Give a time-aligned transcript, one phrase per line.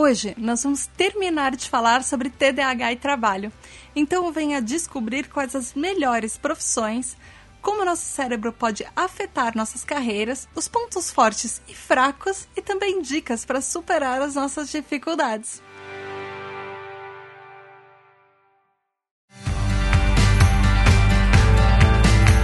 [0.00, 3.52] Hoje nós vamos terminar de falar sobre TDAH e trabalho,
[3.96, 7.16] então venha descobrir quais as melhores profissões
[7.60, 13.44] como nosso cérebro pode afetar nossas carreiras, os pontos fortes e fracos e também dicas
[13.44, 15.60] para superar as nossas dificuldades.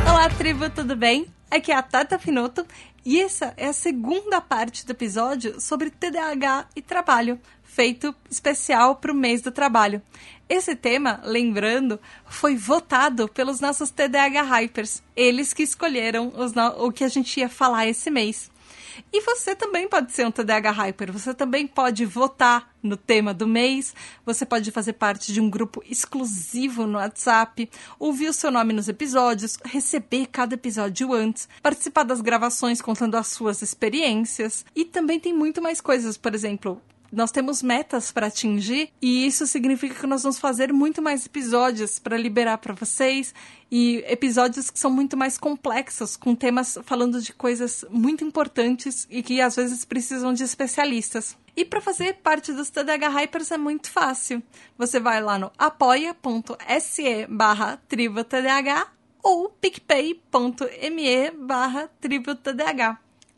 [0.09, 1.33] Olá, tribo, tudo bem?
[1.49, 2.67] Aqui é a Tata Finoto
[3.05, 9.13] e essa é a segunda parte do episódio sobre TDAH e trabalho, feito especial para
[9.13, 10.01] o mês do trabalho.
[10.49, 15.03] Esse tema, lembrando, foi votado pelos nossos TDAH Hypers.
[15.15, 16.33] Eles que escolheram
[16.79, 18.51] o que a gente ia falar esse mês.
[19.13, 21.13] E você também pode ser um TDAH Hyper.
[21.13, 23.95] Você também pode votar no tema do mês.
[24.25, 28.89] Você pode fazer parte de um grupo exclusivo no WhatsApp, ouvir o seu nome nos
[28.89, 34.65] episódios, receber cada episódio antes, participar das gravações contando as suas experiências.
[34.75, 36.17] E também tem muito mais coisas.
[36.17, 36.81] Por exemplo,
[37.15, 41.99] nós temos metas para atingir e isso significa que nós vamos fazer muito mais episódios
[41.99, 43.35] para liberar para vocês
[43.71, 49.23] e episódios que são muito mais complexos, com temas falando de coisas muito importantes e
[49.23, 51.37] que às vezes precisam de especialistas.
[51.57, 54.43] E para fazer parte dos TDH Hypers é muito fácil.
[54.77, 57.81] Você vai lá no apoia.se barra
[59.23, 61.91] ou picpay.me barra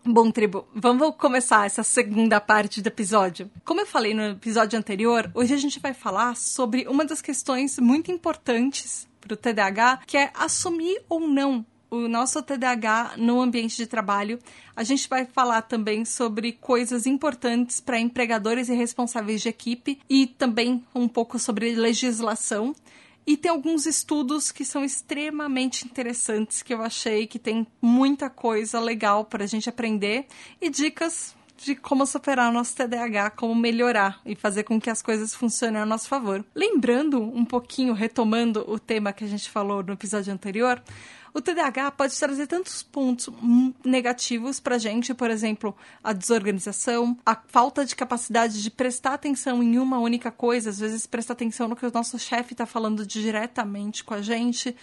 [0.09, 3.51] Bom, tribo, vamos começar essa segunda parte do episódio.
[3.65, 7.77] Como eu falei no episódio anterior, hoje a gente vai falar sobre uma das questões
[7.81, 13.77] muito importantes para o TDAH, que é assumir ou não o nosso TDAH no ambiente
[13.77, 14.39] de trabalho.
[14.77, 20.29] A gente vai falar também sobre coisas importantes para empregadores e responsáveis de equipe e
[20.29, 22.77] também um pouco sobre legislação.
[23.27, 28.79] E tem alguns estudos que são extremamente interessantes que eu achei que tem muita coisa
[28.79, 30.27] legal para a gente aprender
[30.61, 35.01] e dicas de como superar o nosso TDAH, como melhorar e fazer com que as
[35.01, 36.45] coisas funcionem a nosso favor.
[36.55, 40.83] Lembrando um pouquinho, retomando o tema que a gente falou no episódio anterior,
[41.37, 43.29] o TDAH pode trazer tantos pontos
[43.85, 49.63] negativos para a gente, por exemplo, a desorganização, a falta de capacidade de prestar atenção
[49.63, 53.07] em uma única coisa, às vezes prestar atenção no que o nosso chefe está falando
[53.07, 54.75] diretamente com a gente.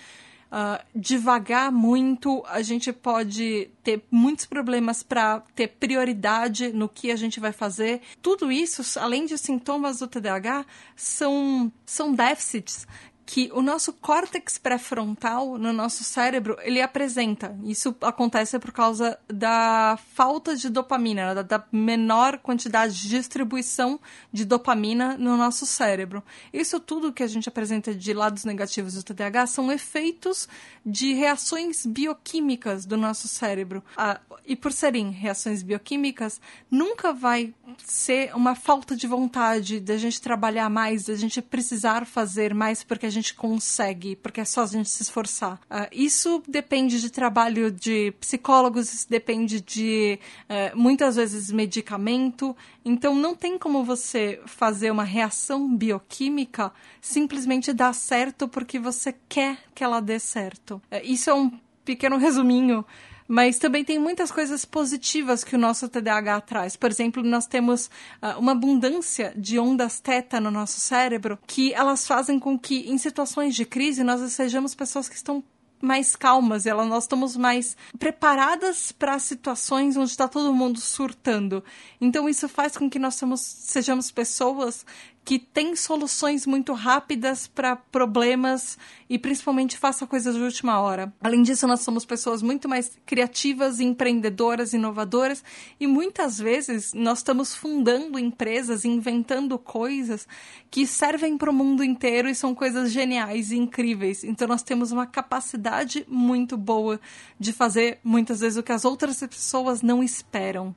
[0.53, 7.15] Uh, devagar muito, a gente pode ter muitos problemas para ter prioridade no que a
[7.15, 8.01] gente vai fazer.
[8.21, 10.63] Tudo isso, além de sintomas do TDAH,
[10.95, 12.85] são, são déficits
[13.25, 17.57] que o nosso córtex pré-frontal no nosso cérebro ele apresenta.
[17.63, 24.00] Isso acontece por causa da falta de dopamina, da, da, menor quantidade de distribuição
[24.31, 26.23] de dopamina no nosso cérebro.
[26.51, 30.47] Isso tudo que a gente apresenta de lados negativos do TDAH são efeitos
[30.85, 33.83] de reações bioquímicas do nosso cérebro.
[33.95, 37.53] Ah, e por serem reações bioquímicas, nunca vai
[37.85, 43.06] ser uma falta de vontade da gente trabalhar mais, da gente precisar fazer mais porque
[43.06, 45.56] a gente consegue, porque é só a gente se esforçar.
[45.69, 50.19] Uh, isso depende de trabalho de psicólogos, isso depende de
[50.50, 52.56] uh, muitas vezes medicamento.
[52.84, 59.57] Então não tem como você fazer uma reação bioquímica simplesmente dar certo porque você quer
[59.74, 60.81] que ela dê certo.
[60.91, 61.51] Uh, isso é um
[61.85, 62.85] pequeno resuminho
[63.28, 66.75] mas também tem muitas coisas positivas que o nosso TDAH traz.
[66.75, 67.88] Por exemplo, nós temos
[68.21, 72.97] uh, uma abundância de ondas teta no nosso cérebro que elas fazem com que, em
[72.97, 75.44] situações de crise, nós sejamos pessoas que estão
[75.83, 81.62] mais calmas, ela, nós estamos mais preparadas para situações onde está todo mundo surtando.
[82.00, 84.86] Então isso faz com que nós somos, sejamos pessoas
[85.25, 88.77] que têm soluções muito rápidas para problemas
[89.09, 91.13] e principalmente faça coisas de última hora.
[91.21, 95.43] Além disso, nós somos pessoas muito mais criativas, empreendedoras, inovadoras
[95.79, 100.27] e muitas vezes nós estamos fundando empresas, inventando coisas
[100.69, 104.23] que servem para o mundo inteiro e são coisas geniais e incríveis.
[104.23, 106.99] Então nós temos uma capacidade muito boa
[107.39, 110.75] de fazer muitas vezes o que as outras pessoas não esperam.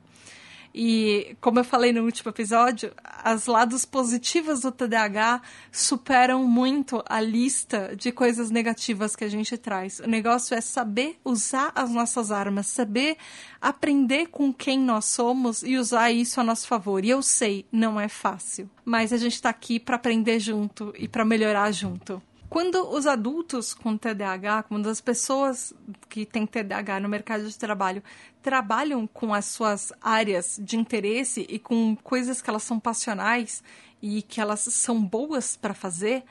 [0.79, 5.41] E, como eu falei no último episódio, as lados positivos do TDAH
[5.71, 9.99] superam muito a lista de coisas negativas que a gente traz.
[9.99, 13.17] O negócio é saber usar as nossas armas, saber
[13.59, 17.03] aprender com quem nós somos e usar isso a nosso favor.
[17.03, 21.07] E eu sei, não é fácil, mas a gente está aqui para aprender junto e
[21.07, 22.21] para melhorar junto.
[22.49, 25.73] Quando os adultos com TDAH, quando as pessoas
[26.07, 28.01] que têm TDAH no mercado de trabalho
[28.41, 33.61] trabalham com as suas áreas de interesse e com coisas que elas são passionais
[34.01, 36.23] e que elas são boas para fazer,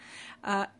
[0.43, 0.71] uh,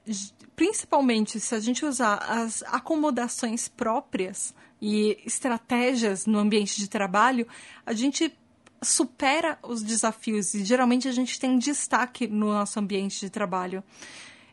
[0.55, 7.47] principalmente se a gente usar as acomodações próprias e estratégias no ambiente de trabalho,
[7.85, 8.35] a gente
[8.83, 13.83] supera os desafios e geralmente a gente tem destaque no nosso ambiente de trabalho.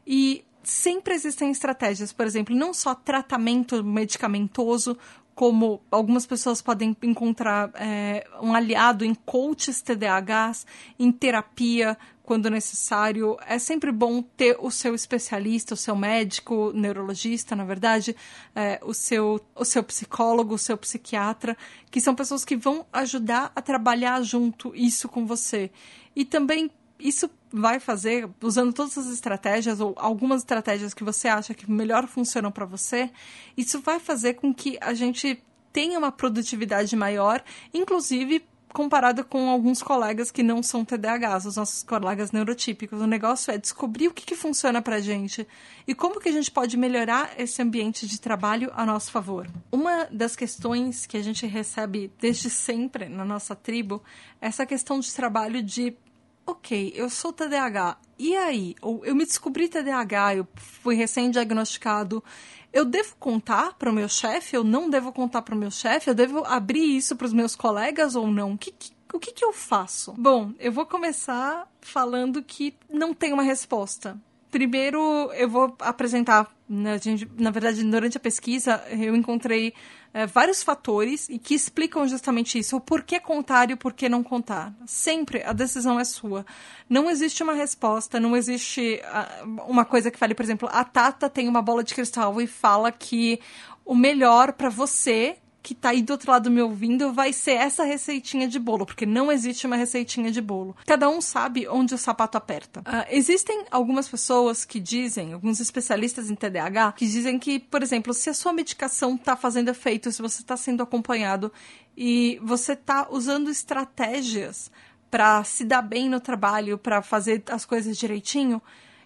[0.05, 4.97] E sempre existem estratégias, por exemplo, não só tratamento medicamentoso,
[5.35, 10.65] como algumas pessoas podem encontrar é, um aliado em coaches TDAHs,
[10.99, 13.37] em terapia, quando necessário.
[13.47, 18.15] É sempre bom ter o seu especialista, o seu médico, neurologista, na verdade,
[18.55, 21.57] é, o, seu, o seu psicólogo, o seu psiquiatra,
[21.89, 25.71] que são pessoas que vão ajudar a trabalhar junto isso com você.
[26.15, 26.69] E também
[27.03, 32.07] isso vai fazer, usando todas as estratégias ou algumas estratégias que você acha que melhor
[32.07, 33.11] funcionam para você,
[33.57, 39.83] isso vai fazer com que a gente tenha uma produtividade maior, inclusive comparado com alguns
[39.83, 42.99] colegas que não são TDAHs, os nossos colegas neurotípicos.
[42.99, 45.47] O negócio é descobrir o que, que funciona para gente
[45.87, 49.47] e como que a gente pode melhorar esse ambiente de trabalho a nosso favor.
[49.71, 54.01] Uma das questões que a gente recebe desde sempre na nossa tribo
[54.41, 55.95] é essa questão de trabalho de
[56.45, 58.75] ok, eu sou TDAH, e aí?
[58.81, 62.23] Ou eu me descobri TDAH, eu fui recém-diagnosticado,
[62.71, 64.55] eu devo contar para o meu chefe?
[64.55, 66.09] Eu não devo contar para o meu chefe?
[66.09, 68.57] Eu devo abrir isso para os meus colegas ou não?
[68.57, 70.13] Que, que, o que, que eu faço?
[70.17, 74.19] Bom, eu vou começar falando que não tem uma resposta.
[74.49, 79.73] Primeiro, eu vou apresentar, na verdade, durante a pesquisa, eu encontrei
[80.13, 82.77] é, vários fatores e que explicam justamente isso.
[82.77, 84.73] O porquê contar e o porquê não contar.
[84.85, 86.45] Sempre a decisão é sua.
[86.87, 91.29] Não existe uma resposta, não existe uh, uma coisa que fale, por exemplo, a Tata
[91.29, 93.39] tem uma bola de cristal e fala que
[93.83, 97.85] o melhor para você que tá aí do outro lado me ouvindo vai ser essa
[97.85, 100.75] receitinha de bolo, porque não existe uma receitinha de bolo.
[100.85, 102.81] Cada um sabe onde o sapato aperta.
[102.81, 108.13] Uh, existem algumas pessoas que dizem, alguns especialistas em TDAH, que dizem que, por exemplo,
[108.13, 111.51] se a sua medicação tá fazendo efeito, se você está sendo acompanhado
[111.95, 114.69] e você tá usando estratégias
[115.09, 118.61] para se dar bem no trabalho, para fazer as coisas direitinho,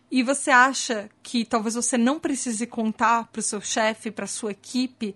[0.10, 4.52] e você acha que talvez você não precise contar para o seu chefe, para sua
[4.52, 5.16] equipe,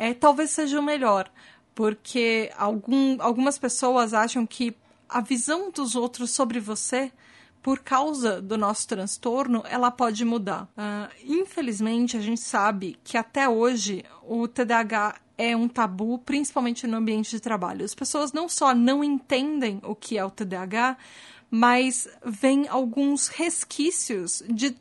[0.00, 1.30] é, talvez seja o melhor,
[1.74, 4.74] porque algum, algumas pessoas acham que
[5.06, 7.12] a visão dos outros sobre você,
[7.60, 10.62] por causa do nosso transtorno, ela pode mudar.
[10.68, 16.96] Uh, infelizmente, a gente sabe que até hoje o TDAH é um tabu, principalmente no
[16.96, 17.84] ambiente de trabalho.
[17.84, 20.96] As pessoas não só não entendem o que é o TDAH,
[21.50, 24.74] mas vêm alguns resquícios de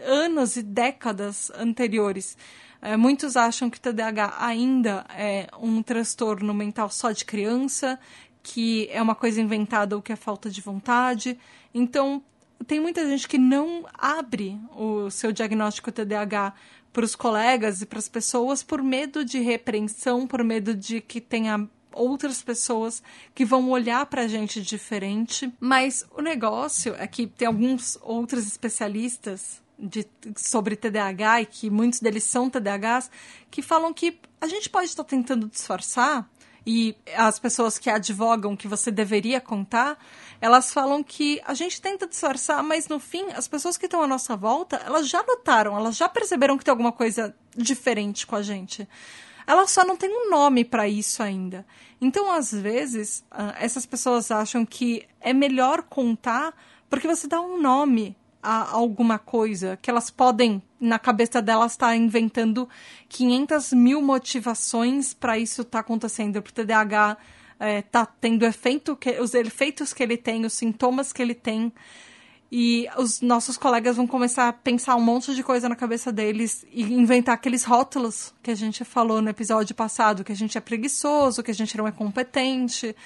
[0.00, 2.36] anos e décadas anteriores.
[2.82, 7.98] É, muitos acham que o TDAH ainda é um transtorno mental só de criança,
[8.42, 11.38] que é uma coisa inventada ou que é falta de vontade.
[11.74, 12.22] Então,
[12.66, 16.54] tem muita gente que não abre o seu diagnóstico TDAH
[16.92, 21.20] para os colegas e para as pessoas por medo de repreensão, por medo de que
[21.20, 23.02] tenha outras pessoas
[23.34, 25.52] que vão olhar para a gente diferente.
[25.60, 30.06] Mas o negócio é que tem alguns outros especialistas de,
[30.36, 33.10] sobre TDAH e que muitos deles são TDAHs,
[33.50, 36.28] que falam que a gente pode estar tentando disfarçar
[36.66, 39.98] e as pessoas que advogam que você deveria contar,
[40.40, 44.06] elas falam que a gente tenta disfarçar, mas no fim, as pessoas que estão à
[44.06, 48.42] nossa volta, elas já notaram, elas já perceberam que tem alguma coisa diferente com a
[48.42, 48.86] gente.
[49.46, 51.66] Elas só não têm um nome para isso ainda.
[52.00, 56.54] Então, às vezes, ah, essas pessoas acham que é melhor contar
[56.88, 61.88] porque você dá um nome a alguma coisa, que elas podem, na cabeça delas, estar
[61.88, 62.68] tá inventando
[63.08, 67.16] 500 mil motivações para isso estar tá acontecendo, para o TDAH
[67.60, 71.70] é, tá tendo efeito, que, os efeitos que ele tem, os sintomas que ele tem.
[72.50, 76.66] E os nossos colegas vão começar a pensar um monte de coisa na cabeça deles
[76.72, 80.60] e inventar aqueles rótulos que a gente falou no episódio passado, que a gente é
[80.60, 82.96] preguiçoso, que a gente não é competente,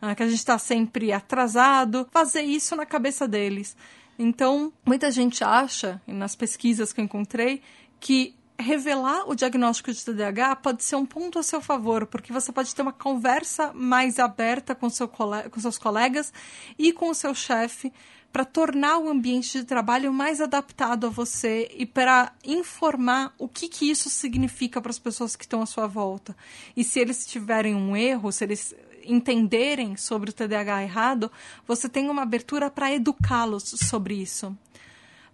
[0.00, 2.06] ah, que a gente está sempre atrasado.
[2.12, 3.74] Fazer isso na cabeça deles.
[4.18, 7.62] Então, muita gente acha, nas pesquisas que eu encontrei,
[7.98, 12.52] que revelar o diagnóstico de TDAH pode ser um ponto a seu favor, porque você
[12.52, 16.32] pode ter uma conversa mais aberta com, seu com seus colegas
[16.78, 17.92] e com o seu chefe
[18.32, 23.68] para tornar o ambiente de trabalho mais adaptado a você e para informar o que,
[23.68, 26.34] que isso significa para as pessoas que estão à sua volta.
[26.74, 31.30] E se eles tiverem um erro, se eles entenderem sobre o TDAH errado,
[31.66, 34.56] você tem uma abertura para educá-los sobre isso.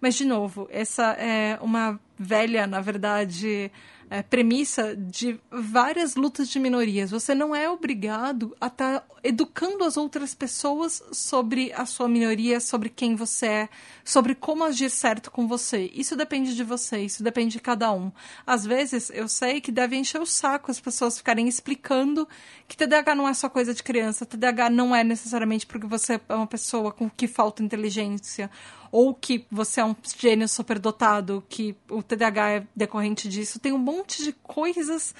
[0.00, 3.70] Mas, de novo, essa é uma velha, na verdade,
[4.10, 7.10] é, premissa de várias lutas de minorias.
[7.10, 12.60] Você não é obrigado a estar tá educando as outras pessoas sobre a sua minoria,
[12.60, 13.68] sobre quem você é,
[14.04, 15.90] sobre como agir certo com você.
[15.92, 18.10] Isso depende de você, isso depende de cada um.
[18.46, 22.26] Às vezes, eu sei que deve encher o saco as pessoas ficarem explicando
[22.66, 26.34] que TDAH não é só coisa de criança, TDAH não é necessariamente porque você é
[26.34, 28.50] uma pessoa com que falta inteligência
[28.90, 33.58] ou que você é um gênio superdotado, que o TDAH é decorrente disso.
[33.58, 35.14] Tem um monte de coisas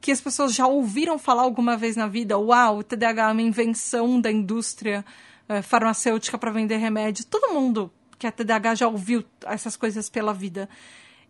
[0.00, 2.38] que as pessoas já ouviram falar alguma vez na vida.
[2.38, 5.04] Uau, o TDAH é uma invenção da indústria
[5.48, 7.26] é, farmacêutica para vender remédio.
[7.26, 10.68] Todo mundo que é TDAH já ouviu essas coisas pela vida.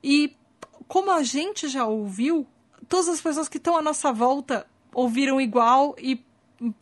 [0.02, 0.36] E
[0.88, 2.44] como a gente já ouviu,
[2.88, 6.20] todas as pessoas que estão à nossa volta ouviram igual e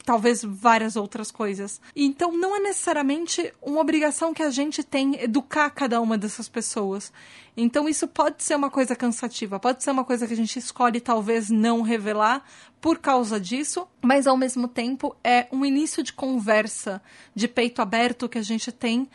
[0.05, 1.81] talvez várias outras coisas.
[1.95, 7.13] Então não é necessariamente uma obrigação que a gente tem educar cada uma dessas pessoas.
[7.57, 11.01] Então isso pode ser uma coisa cansativa, pode ser uma coisa que a gente escolhe
[11.01, 12.45] talvez não revelar
[12.81, 17.03] por causa disso, mas ao mesmo tempo é um início de conversa
[17.35, 19.09] de peito aberto que a gente tem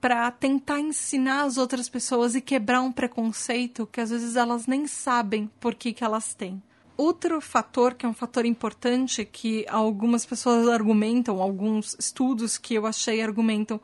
[0.00, 4.86] para tentar ensinar as outras pessoas e quebrar um preconceito que às vezes elas nem
[4.86, 6.62] sabem por que, que elas têm.
[6.98, 12.86] Outro fator, que é um fator importante, que algumas pessoas argumentam, alguns estudos que eu
[12.86, 13.80] achei argumentam,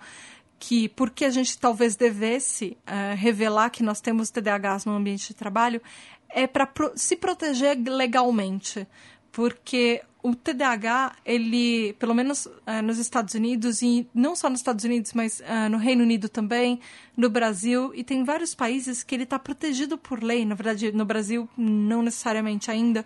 [0.59, 5.35] que porque a gente talvez devesse uh, revelar que nós temos TDAHs no ambiente de
[5.35, 5.81] trabalho,
[6.29, 8.85] é para pro se proteger legalmente.
[9.31, 14.83] Porque o TDAH, ele, pelo menos uh, nos Estados Unidos, e não só nos Estados
[14.83, 16.81] Unidos, mas uh, no Reino Unido também,
[17.15, 20.47] no Brasil, e tem vários países que ele está protegido por lei.
[20.47, 23.03] Na verdade, no Brasil, não necessariamente ainda.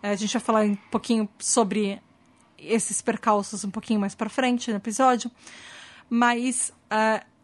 [0.00, 2.00] Uh, a gente vai falar um pouquinho sobre
[2.56, 5.28] esses percalços um pouquinho mais para frente no episódio.
[6.08, 6.72] Mas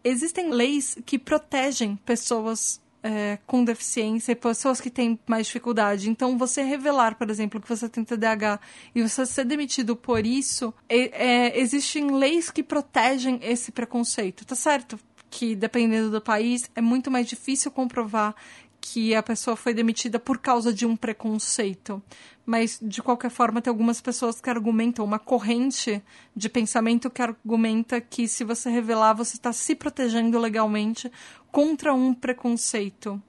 [0.04, 6.10] existem leis que protegem pessoas é, com deficiência e pessoas que têm mais dificuldade.
[6.10, 8.58] Então, você revelar, por exemplo, que você tem TDAH
[8.94, 14.56] e você ser demitido por isso, é, é, existem leis que protegem esse preconceito, tá
[14.56, 14.98] certo?
[15.30, 18.34] Que dependendo do país é muito mais difícil comprovar
[18.92, 22.00] que a pessoa foi demitida por causa de um preconceito.
[22.44, 26.00] Mas, de qualquer forma, tem algumas pessoas que argumentam, uma corrente
[26.36, 31.10] de pensamento que argumenta que se você revelar, você está se protegendo legalmente
[31.50, 33.20] contra um preconceito.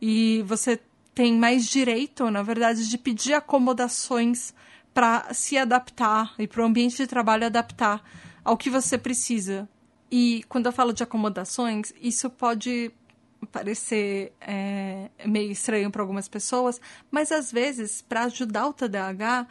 [0.00, 0.80] E você
[1.14, 4.54] tem mais direito, na verdade, de pedir acomodações
[4.94, 8.02] para se adaptar e para o ambiente de trabalho adaptar
[8.42, 9.68] ao que você precisa.
[10.10, 12.90] E quando eu falo de acomodações, isso pode
[13.46, 19.46] parecer é, meio estranho para algumas pessoas, mas às vezes, para ajudar o TDAH,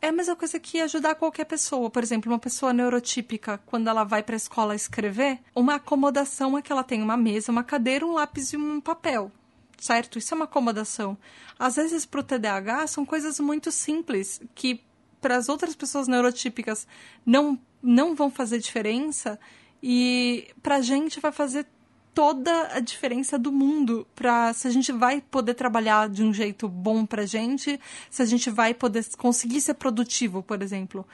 [0.00, 1.88] é a mesma coisa que ajudar qualquer pessoa.
[1.88, 6.62] Por exemplo, uma pessoa neurotípica, quando ela vai para a escola escrever, uma acomodação é
[6.62, 9.32] que ela tem uma mesa, uma cadeira, um lápis e um papel.
[9.78, 10.18] Certo?
[10.18, 11.16] Isso é uma acomodação.
[11.58, 14.82] Às vezes, para o TDAH, são coisas muito simples que
[15.20, 16.86] para as outras pessoas neurotípicas
[17.24, 19.40] não, não vão fazer diferença
[19.82, 21.66] e para a gente vai fazer
[22.14, 26.68] toda a diferença do mundo para se a gente vai poder trabalhar de um jeito
[26.68, 27.78] bom pra gente,
[28.08, 31.04] se a gente vai poder conseguir ser produtivo, por exemplo.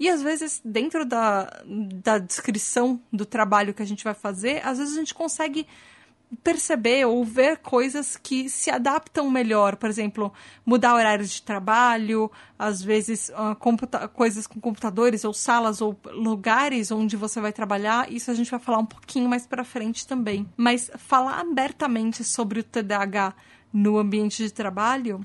[0.00, 4.78] E às vezes, dentro da, da descrição do trabalho que a gente vai fazer, às
[4.78, 5.66] vezes a gente consegue
[6.42, 10.32] perceber ou ver coisas que se adaptam melhor, por exemplo,
[10.64, 13.56] mudar horários de trabalho, às vezes uh,
[14.12, 18.12] coisas com computadores ou salas ou lugares onde você vai trabalhar.
[18.12, 20.46] Isso a gente vai falar um pouquinho mais para frente também.
[20.56, 23.34] Mas falar abertamente sobre o TDAH
[23.72, 25.20] no ambiente de trabalho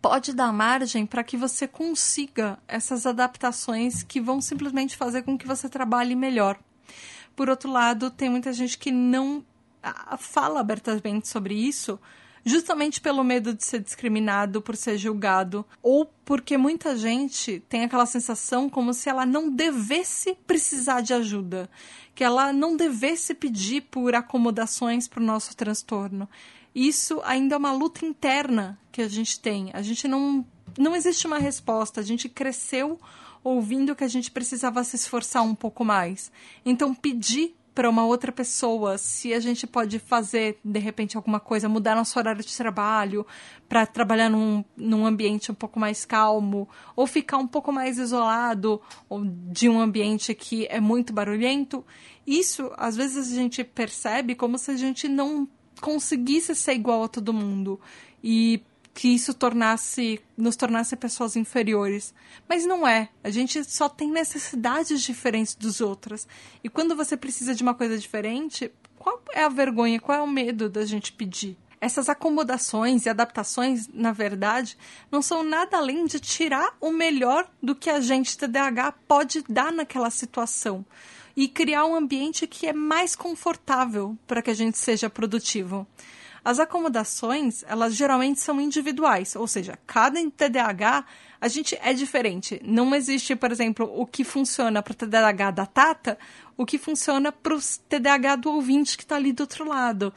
[0.00, 5.46] pode dar margem para que você consiga essas adaptações que vão simplesmente fazer com que
[5.46, 6.58] você trabalhe melhor.
[7.34, 9.42] Por outro lado, tem muita gente que não
[10.18, 11.98] fala abertamente sobre isso
[12.44, 18.06] justamente pelo medo de ser discriminado, por ser julgado, ou porque muita gente tem aquela
[18.06, 21.70] sensação como se ela não devesse precisar de ajuda,
[22.14, 26.28] que ela não devesse pedir por acomodações para o nosso transtorno.
[26.74, 29.70] Isso ainda é uma luta interna que a gente tem.
[29.72, 30.44] A gente não.
[30.76, 32.00] Não existe uma resposta.
[32.00, 33.00] A gente cresceu
[33.44, 36.32] ouvindo que a gente precisava se esforçar um pouco mais.
[36.66, 41.68] Então, pedir para uma outra pessoa, se a gente pode fazer, de repente, alguma coisa,
[41.68, 43.26] mudar nosso horário de trabalho
[43.68, 48.80] para trabalhar num, num ambiente um pouco mais calmo, ou ficar um pouco mais isolado
[49.50, 51.84] de um ambiente que é muito barulhento,
[52.24, 55.48] isso às vezes a gente percebe como se a gente não
[55.80, 57.80] conseguisse ser igual a todo mundo.
[58.22, 58.62] E
[58.94, 62.14] que isso tornasse nos tornasse pessoas inferiores,
[62.48, 63.08] mas não é.
[63.24, 66.26] A gente só tem necessidades diferentes dos outros.
[66.62, 70.28] E quando você precisa de uma coisa diferente, qual é a vergonha, qual é o
[70.28, 71.58] medo da gente pedir?
[71.80, 74.78] Essas acomodações e adaptações, na verdade,
[75.10, 79.70] não são nada além de tirar o melhor do que a gente TDAH pode dar
[79.70, 80.86] naquela situação
[81.36, 85.86] e criar um ambiente que é mais confortável para que a gente seja produtivo.
[86.44, 91.06] As acomodações, elas geralmente são individuais, ou seja, cada TDAH
[91.40, 92.60] a gente é diferente.
[92.62, 96.18] Não existe, por exemplo, o que funciona para o TDAH da Tata,
[96.56, 100.12] o que funciona para o TDAH do ouvinte que está ali do outro lado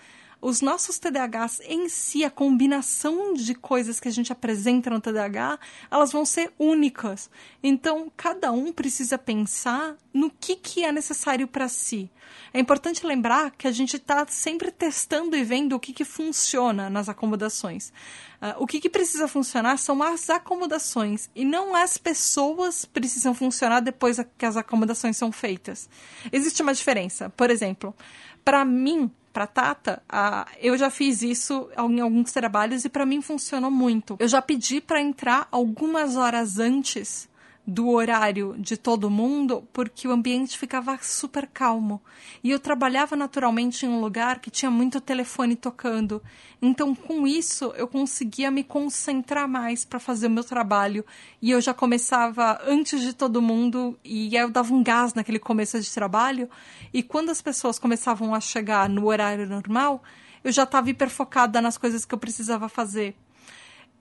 [0.48, 5.60] os nossos TDAHs em si, a combinação de coisas que a gente apresenta no TDAH,
[5.92, 7.30] elas vão ser únicas.
[7.62, 12.10] Então, cada um precisa pensar no que, que é necessário para si.
[12.54, 16.90] É importante lembrar que a gente está sempre testando e vendo o que, que funciona
[16.90, 17.90] nas acomodações.
[18.42, 23.82] Uh, o que, que precisa funcionar são as acomodações e não as pessoas precisam funcionar
[23.82, 25.90] depois que as acomodações são feitas.
[26.32, 27.30] Existe uma diferença.
[27.32, 27.94] Por exemplo,
[28.46, 33.22] para mim, para Tata, a, eu já fiz isso em alguns trabalhos e para mim
[33.22, 34.18] funcionou muito.
[34.20, 37.30] Eu já pedi para entrar algumas horas antes
[37.68, 42.02] do horário de todo mundo, porque o ambiente ficava super calmo.
[42.42, 46.24] E eu trabalhava naturalmente em um lugar que tinha muito telefone tocando.
[46.62, 51.06] Então, com isso, eu conseguia me concentrar mais para fazer o meu trabalho.
[51.42, 55.38] E eu já começava antes de todo mundo, e aí eu dava um gás naquele
[55.38, 56.50] começo de trabalho.
[56.94, 60.02] E quando as pessoas começavam a chegar no horário normal,
[60.42, 63.14] eu já estava hiperfocada nas coisas que eu precisava fazer.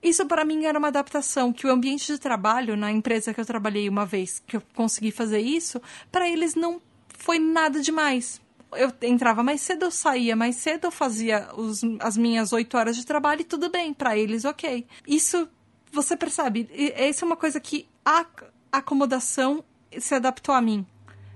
[0.01, 3.45] Isso para mim era uma adaptação que o ambiente de trabalho na empresa que eu
[3.45, 6.81] trabalhei uma vez que eu consegui fazer isso, para eles não
[7.17, 8.39] foi nada demais.
[8.73, 12.95] Eu entrava mais cedo, eu saía mais cedo, eu fazia os, as minhas oito horas
[12.95, 14.85] de trabalho e tudo bem, para eles ok.
[15.07, 15.49] Isso
[15.91, 18.25] você percebe, essa é uma coisa que a
[18.71, 19.63] acomodação
[19.97, 20.85] se adaptou a mim.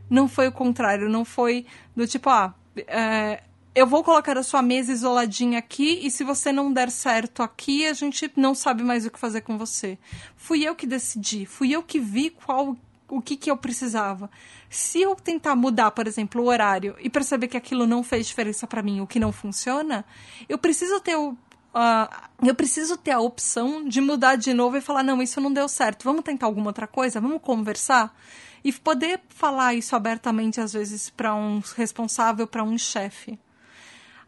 [0.09, 2.53] Não foi o contrário, não foi do tipo, ah,
[2.85, 3.41] é,
[3.73, 7.85] eu vou colocar a sua mesa isoladinha aqui e se você não der certo aqui,
[7.87, 9.97] a gente não sabe mais o que fazer com você.
[10.35, 12.75] Fui eu que decidi, fui eu que vi qual
[13.07, 14.29] o que, que eu precisava.
[14.69, 18.65] Se eu tentar mudar, por exemplo, o horário e perceber que aquilo não fez diferença
[18.67, 20.05] para mim, o que não funciona,
[20.49, 21.37] eu preciso ter o
[21.73, 25.53] Uh, eu preciso ter a opção de mudar de novo e falar: não, isso não
[25.53, 28.13] deu certo, vamos tentar alguma outra coisa, vamos conversar.
[28.61, 33.39] E poder falar isso abertamente, às vezes, para um responsável, para um chefe.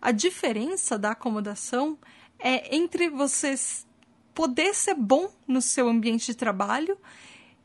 [0.06, 1.98] A diferença da acomodação
[2.38, 3.56] é entre você
[4.36, 6.98] poder ser bom no seu ambiente de trabalho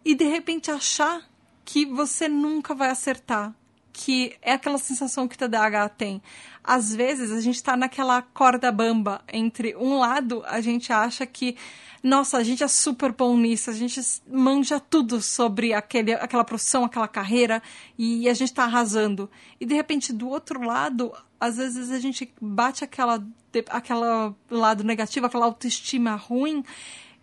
[0.04, 1.28] e de repente achar
[1.64, 3.52] que você nunca vai acertar.
[3.92, 6.22] Que é aquela sensação que o TDAH tem.
[6.62, 11.56] Às vezes a gente está naquela corda bamba entre um lado, a gente acha que
[12.02, 16.84] nossa, a gente é super bom nisso, a gente manja tudo sobre aquele, aquela profissão,
[16.84, 17.62] aquela carreira,
[17.96, 19.30] e a gente está arrasando.
[19.60, 23.24] E de repente, do outro lado, às vezes a gente bate aquela,
[23.70, 26.64] aquela lado negativo, aquela autoestima ruim,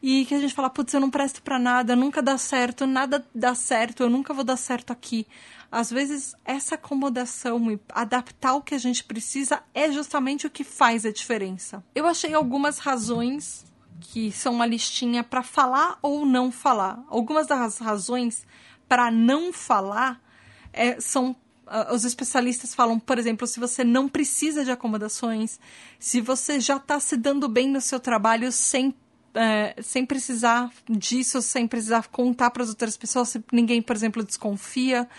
[0.01, 3.25] e que a gente fala, putz, eu não presto para nada, nunca dá certo, nada
[3.33, 5.25] dá certo, eu nunca vou dar certo aqui.
[5.71, 10.63] Às vezes, essa acomodação e adaptar o que a gente precisa é justamente o que
[10.63, 11.83] faz a diferença.
[11.93, 13.65] Eu achei algumas razões
[13.99, 17.03] que são uma listinha para falar ou não falar.
[17.07, 18.45] Algumas das razões
[18.87, 20.21] para não falar
[20.73, 25.59] é, são uh, os especialistas falam, por exemplo, se você não precisa de acomodações,
[25.99, 28.93] se você já está se dando bem no seu trabalho sem
[29.35, 34.23] é, sem precisar disso, sem precisar contar para as outras pessoas, se ninguém, por exemplo,
[34.23, 35.09] desconfia.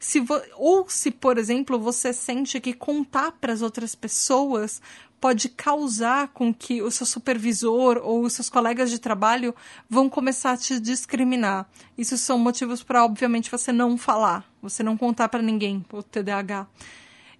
[0.00, 0.20] Se
[0.56, 4.82] ou se, por exemplo, você sente que contar para as outras pessoas
[5.22, 9.54] pode causar com que o seu supervisor ou os seus colegas de trabalho
[9.88, 11.70] vão começar a te discriminar.
[11.96, 16.66] Isso são motivos para, obviamente, você não falar, você não contar para ninguém o TDAH.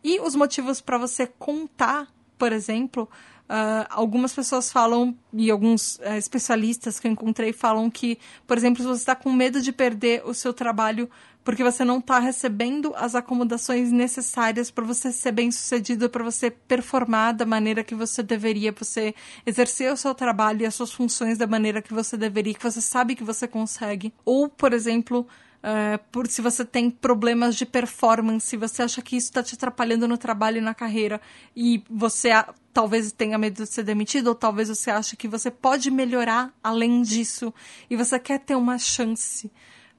[0.04, 2.06] E os motivos para você contar,
[2.38, 3.10] por exemplo,
[3.48, 8.82] Uh, algumas pessoas falam, e alguns uh, especialistas que eu encontrei falam que, por exemplo,
[8.82, 11.08] se você está com medo de perder o seu trabalho
[11.44, 16.50] porque você não está recebendo as acomodações necessárias para você ser bem sucedido, para você
[16.50, 21.38] performar da maneira que você deveria, você exercer o seu trabalho e as suas funções
[21.38, 24.12] da maneira que você deveria, que você sabe que você consegue.
[24.24, 25.26] Ou, por exemplo,
[25.62, 30.08] é, por se você tem problemas de performance, você acha que isso está te atrapalhando
[30.08, 31.20] no trabalho e na carreira
[31.56, 32.30] e você
[32.72, 37.02] talvez tenha medo de ser demitido ou talvez você ache que você pode melhorar além
[37.02, 37.52] disso
[37.90, 39.50] e você quer ter uma chance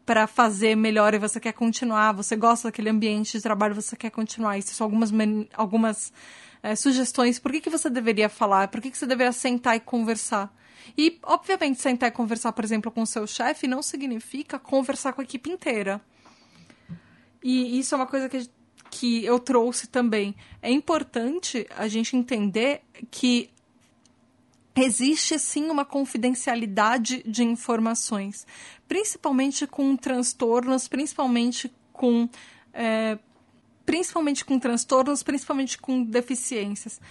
[0.06, 4.10] para fazer melhor e você quer continuar, você gosta daquele ambiente de trabalho, você quer
[4.10, 4.58] continuar.
[4.58, 5.12] Isso são algumas,
[5.54, 6.14] algumas
[6.62, 7.40] é, sugestões.
[7.40, 8.68] Por que, que você deveria falar?
[8.68, 10.54] Por que, que você deveria sentar e conversar?
[10.98, 15.22] E, obviamente, sentar e conversar, por exemplo, com o seu chefe não significa conversar com
[15.22, 16.02] a equipe inteira.
[17.42, 18.50] E isso é uma coisa que,
[18.94, 20.36] que eu trouxe também.
[20.62, 23.50] É importante a gente entender que
[24.76, 28.46] existe sim uma confidencialidade de informações,
[28.88, 32.30] principalmente com transtornos, principalmente com
[32.72, 33.18] é,
[33.84, 37.02] principalmente com transtornos, principalmente com deficiências.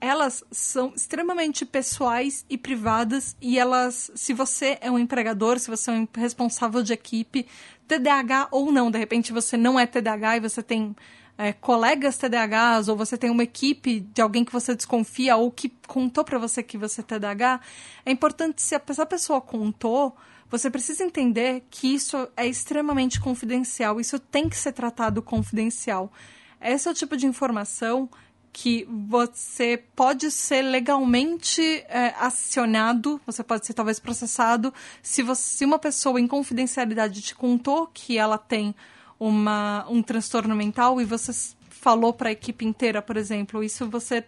[0.00, 5.90] Elas são extremamente pessoais e privadas e elas, se você é um empregador, se você
[5.90, 7.46] é um responsável de equipe,
[7.88, 10.94] TDAH ou não, de repente você não é TDAH e você tem
[11.36, 15.70] é, colegas TDAHs ou você tem uma equipe de alguém que você desconfia ou que
[15.86, 17.60] contou para você que você é TDAH,
[18.04, 20.14] é importante se essa pessoa contou,
[20.50, 26.12] você precisa entender que isso é extremamente confidencial, isso tem que ser tratado confidencial.
[26.60, 28.08] Esse é o tipo de informação
[28.52, 35.64] que você pode ser legalmente é, acionado, você pode ser talvez processado, se, você, se
[35.64, 38.74] uma pessoa em confidencialidade te contou que ela tem
[39.22, 41.32] uma, um transtorno mental e você
[41.68, 44.24] falou para a equipe inteira, por exemplo, isso você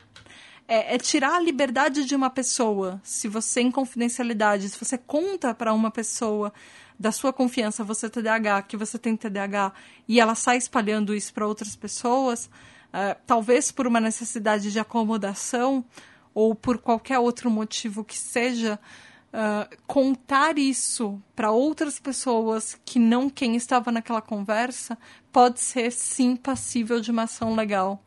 [0.69, 3.01] é, é, tirar a liberdade de uma pessoa.
[3.03, 6.53] Se você em confidencialidade, se você conta para uma pessoa
[6.99, 9.73] da sua confiança, você TDAH, que você tem TDAH,
[10.07, 15.85] e ela sai espalhando isso para outras pessoas, uh, talvez por uma necessidade de acomodação
[16.33, 18.79] ou por qualquer outro motivo que seja,
[19.35, 24.97] uh, contar isso para outras pessoas que não quem estava naquela conversa
[25.33, 28.03] pode ser sim passível de uma ação legal.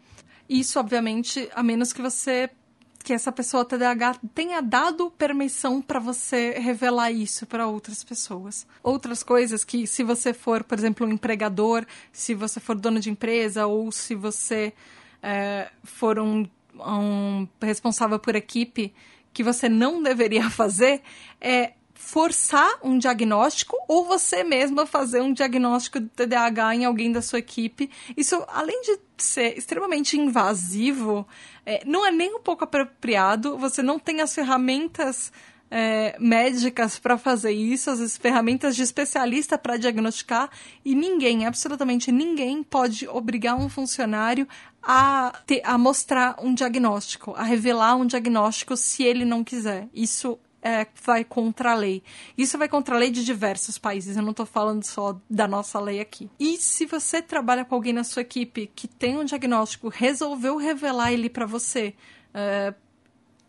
[0.49, 2.49] Isso, obviamente, a menos que você
[3.03, 8.67] que essa pessoa TDAH tenha dado permissão para você revelar isso para outras pessoas.
[8.83, 13.09] Outras coisas que, se você for, por exemplo, um empregador, se você for dono de
[13.09, 14.73] empresa ou se você
[15.23, 18.93] é, for um, um responsável por equipe,
[19.37, 21.03] que você não deveria fazer
[21.39, 27.21] é forçar um diagnóstico ou você mesma fazer um diagnóstico de TDAH em alguém da
[27.21, 27.89] sua equipe.
[28.15, 31.27] Isso, além de ser extremamente invasivo,
[31.65, 33.57] é, não é nem um pouco apropriado.
[33.59, 35.31] Você não tem as ferramentas
[35.69, 40.49] é, médicas para fazer isso, as ferramentas de especialista para diagnosticar,
[40.83, 44.47] e ninguém, absolutamente ninguém, pode obrigar um funcionário
[44.81, 49.87] a, ter, a mostrar um diagnóstico, a revelar um diagnóstico se ele não quiser.
[49.93, 52.03] Isso é, vai contra a lei.
[52.37, 55.79] Isso vai contra a lei de diversos países, eu não estou falando só da nossa
[55.79, 56.29] lei aqui.
[56.39, 61.11] E se você trabalha com alguém na sua equipe que tem um diagnóstico, resolveu revelar
[61.13, 61.93] ele para você,
[62.33, 62.73] é,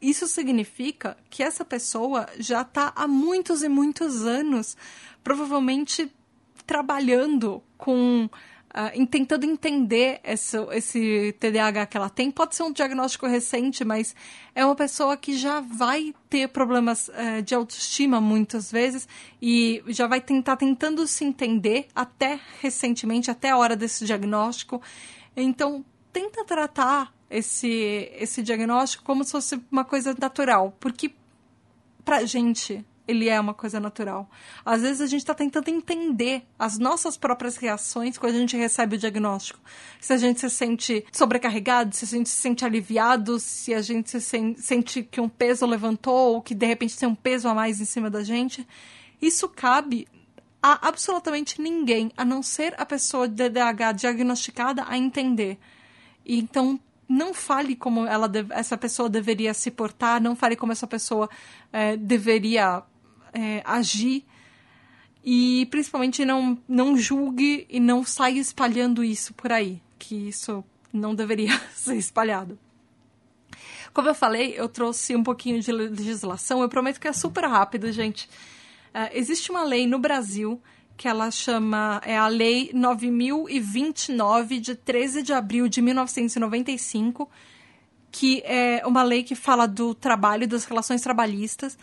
[0.00, 4.76] isso significa que essa pessoa já está há muitos e muitos anos,
[5.22, 6.11] provavelmente
[6.66, 8.28] trabalhando com
[8.68, 12.30] uh, tentando entender esse, esse TDAH que ela tem.
[12.30, 14.14] Pode ser um diagnóstico recente, mas
[14.54, 19.08] é uma pessoa que já vai ter problemas uh, de autoestima muitas vezes
[19.40, 24.80] e já vai tentar tentando se entender até recentemente, até a hora desse diagnóstico.
[25.37, 31.12] Então, tenta tratar esse, esse diagnóstico como se fosse uma coisa natural, porque
[32.05, 34.29] pra gente ele é uma coisa natural.
[34.64, 38.97] Às vezes a gente está tentando entender as nossas próprias reações quando a gente recebe
[38.97, 39.59] o diagnóstico.
[39.99, 44.11] Se a gente se sente sobrecarregado, se a gente se sente aliviado, se a gente
[44.11, 44.21] se
[44.59, 47.87] sente que um peso levantou ou que de repente tem um peso a mais em
[47.87, 48.68] cima da gente.
[49.23, 50.07] Isso cabe
[50.62, 55.59] a absolutamente ninguém, a não ser a pessoa de DDH diagnosticada, a entender.
[56.28, 61.30] Então, não fale como ela essa pessoa deveria se portar, não fale como essa pessoa
[61.72, 62.82] é, deveria
[63.32, 64.24] é, agir
[65.24, 70.62] e principalmente não, não julgue e não saia espalhando isso por aí, que isso
[70.92, 72.58] não deveria ser espalhado.
[73.92, 77.90] Como eu falei, eu trouxe um pouquinho de legislação, eu prometo que é super rápido,
[77.90, 78.28] gente.
[78.94, 80.60] Uh, existe uma lei no Brasil
[80.98, 87.30] que ela chama, é a Lei 9029, de 13 de abril de 1995,
[88.11, 91.78] que é uma lei que fala do trabalho, das relações trabalhistas,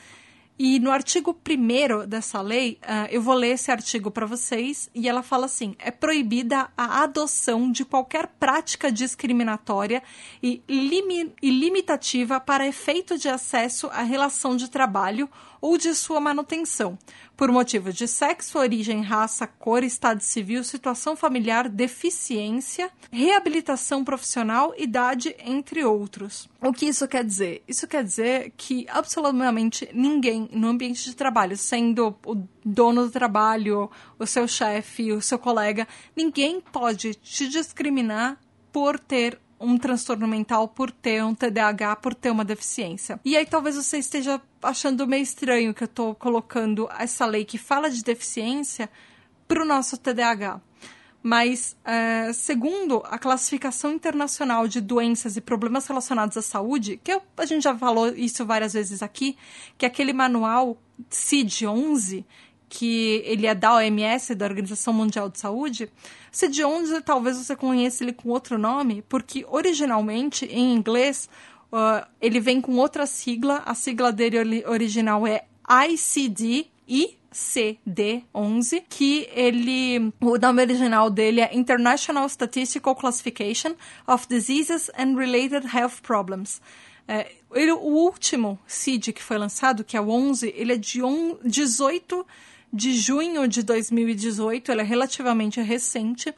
[0.57, 5.09] E no artigo 1 dessa lei, uh, eu vou ler esse artigo para vocês, e
[5.09, 10.01] ela fala assim: é proibida a adoção de qualquer prática discriminatória
[10.41, 15.29] e, limi e limitativa para efeito de acesso à relação de trabalho
[15.65, 16.95] ou de sua manutenção,
[17.35, 25.35] por motivos de sexo, origem, raça, cor, estado civil, situação familiar, deficiência, reabilitação profissional, idade,
[25.39, 26.47] entre outros.
[26.61, 27.63] O que isso quer dizer?
[27.67, 33.89] Isso quer dizer que absolutamente ninguém no ambiente de trabalho, sendo o dono do trabalho,
[34.19, 38.39] o seu chefe, o seu colega, ninguém pode te discriminar
[38.71, 43.19] por ter um transtorno mental por ter um TDAH, por ter uma deficiência.
[43.25, 47.57] E aí talvez você esteja achando meio estranho que eu estou colocando essa lei que
[47.57, 48.89] fala de deficiência
[49.47, 50.61] para o nosso TDAH.
[51.21, 57.21] Mas, é, segundo a classificação internacional de doenças e problemas relacionados à saúde, que eu,
[57.35, 59.35] a gente já falou isso várias vezes aqui,
[59.75, 60.77] que é aquele manual
[61.09, 62.23] CID-11,
[62.77, 65.89] que ele é da OMS, da Organização Mundial de Saúde,
[66.29, 71.29] CID-11 talvez você conheça ele com outro nome, porque originalmente, em inglês,
[71.71, 75.45] uh, ele vem com outra sigla, a sigla dele original é
[75.89, 83.73] ICD, ICD-11, que ele, o nome original dele é International Statistical Classification
[84.05, 86.61] of Diseases and Related Health Problems.
[87.07, 91.01] É, ele, o último CID que foi lançado, que é o 11, ele é de
[91.01, 92.25] on, 18
[92.71, 96.33] de junho de 2018, ele é relativamente recente.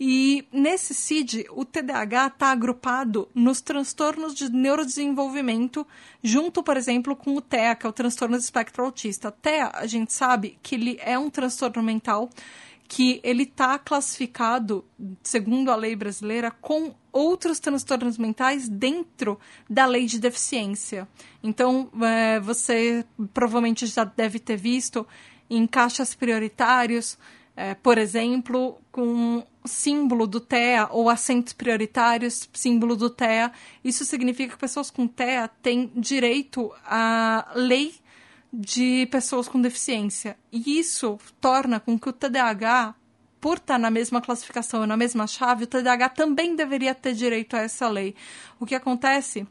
[0.00, 5.84] E nesse CID, o TDAH está agrupado nos transtornos de neurodesenvolvimento,
[6.22, 9.32] junto, por exemplo, com o TEA, que é o transtorno do espectro autista.
[9.32, 12.30] TEA, a gente sabe que ele é um transtorno mental
[12.88, 14.82] que ele está classificado,
[15.22, 21.06] segundo a lei brasileira, com outros transtornos mentais dentro da lei de deficiência.
[21.42, 23.04] Então, é, você
[23.34, 25.06] provavelmente já deve ter visto
[25.48, 27.18] em caixas prioritários,
[27.56, 33.52] é, por exemplo, com símbolo do TEA ou assentos prioritários, símbolo do TEA.
[33.84, 37.94] Isso significa que pessoas com TEA têm direito à lei
[38.52, 40.36] de pessoas com deficiência.
[40.50, 42.94] E isso torna com que o TDAH,
[43.40, 47.54] por estar na mesma classificação e na mesma chave, o TDAH também deveria ter direito
[47.54, 48.14] a essa lei.
[48.58, 49.46] O que acontece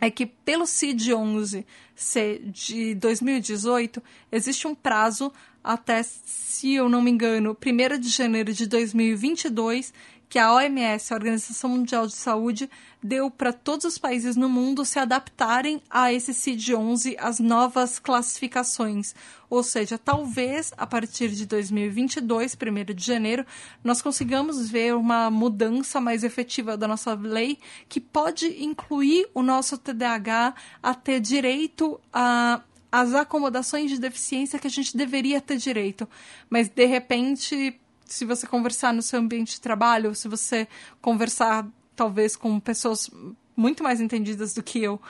[0.00, 5.32] é que pelo CID-11 ser de 2018, existe um prazo
[5.64, 9.92] até, se eu não me engano, 1 de janeiro de 2022,
[10.28, 12.68] que a OMS, a Organização Mundial de Saúde,
[13.02, 19.14] deu para todos os países no mundo se adaptarem a esse CID-11, as novas classificações.
[19.48, 23.46] Ou seja, talvez a partir de 2022, 1 de janeiro,
[23.84, 27.58] nós consigamos ver uma mudança mais efetiva da nossa lei
[27.88, 32.60] que pode incluir o nosso TDAH a ter direito a
[32.90, 36.08] as acomodações de deficiência que a gente deveria ter direito.
[36.48, 40.66] Mas, de repente, se você conversar no seu ambiente de trabalho, se você
[41.00, 43.10] conversar talvez com pessoas
[43.56, 45.00] muito mais entendidas do que eu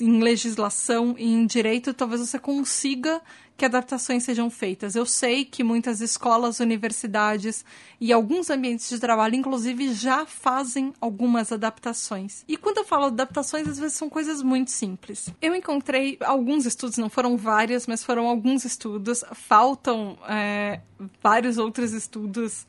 [0.00, 3.20] em legislação e em direito, talvez você consiga
[3.56, 4.96] que adaptações sejam feitas.
[4.96, 7.64] Eu sei que muitas escolas, universidades
[8.00, 12.44] e alguns ambientes de trabalho, inclusive, já fazem algumas adaptações.
[12.48, 15.28] E quando eu falo adaptações, às vezes são coisas muito simples.
[15.40, 19.24] Eu encontrei alguns estudos, não foram vários, mas foram alguns estudos.
[19.32, 20.80] Faltam é,
[21.22, 22.66] vários outros estudos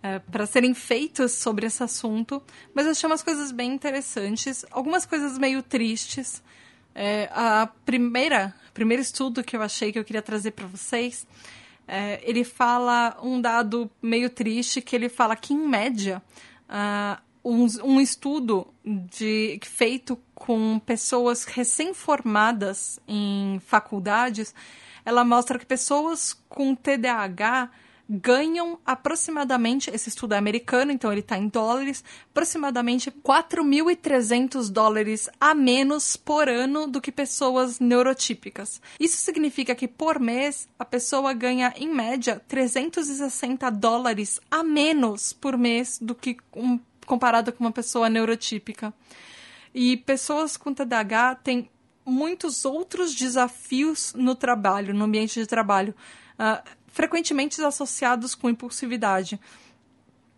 [0.00, 2.42] é, para serem feitos sobre esse assunto,
[2.74, 6.42] mas eu achei umas coisas bem interessantes, algumas coisas meio tristes.
[6.94, 11.26] É, a primeira, primeiro estudo que eu achei que eu queria trazer para vocês,
[11.86, 16.22] é, ele fala um dado meio triste que ele fala que em média
[16.68, 24.54] uh, um, um, estudo de, feito com pessoas recém-formadas em faculdades,
[25.04, 27.70] ela mostra que pessoas com TDAH
[28.08, 35.54] ganham aproximadamente, esse estudo é americano, então ele está em dólares, aproximadamente 4.300 dólares a
[35.54, 38.80] menos por ano do que pessoas neurotípicas.
[39.00, 45.56] Isso significa que por mês a pessoa ganha, em média, 360 dólares a menos por
[45.56, 48.92] mês do que um, comparado com uma pessoa neurotípica.
[49.74, 51.70] E pessoas com TDAH têm
[52.04, 55.94] muitos outros desafios no trabalho, no ambiente de trabalho.
[56.38, 59.38] Uh, frequentemente associados com impulsividade.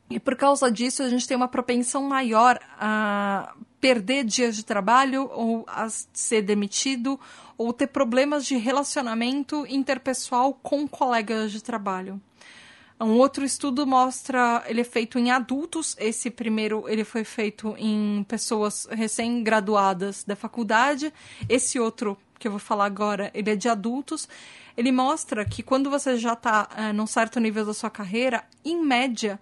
[0.09, 5.29] E por causa disso, a gente tem uma propensão maior a perder dias de trabalho
[5.33, 7.21] ou a ser demitido
[7.59, 12.19] ou ter problemas de relacionamento interpessoal com colegas de trabalho.
[12.99, 18.25] Um outro estudo mostra, ele é feito em adultos, esse primeiro ele foi feito em
[18.27, 21.13] pessoas recém-graduadas da faculdade,
[21.47, 24.29] esse outro que eu vou falar agora, ele é de adultos.
[24.77, 28.83] Ele mostra que quando você já está uh, num certo nível da sua carreira, em
[28.83, 29.41] média,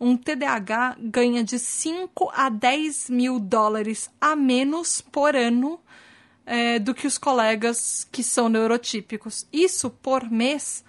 [0.00, 5.80] um TDAH ganha de 5 a 10 mil dólares a menos por ano
[6.44, 9.46] é, do que os colegas que são neurotípicos.
[9.52, 10.84] Isso por mês,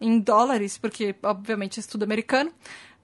[0.00, 2.52] em dólares, porque obviamente é estudo americano,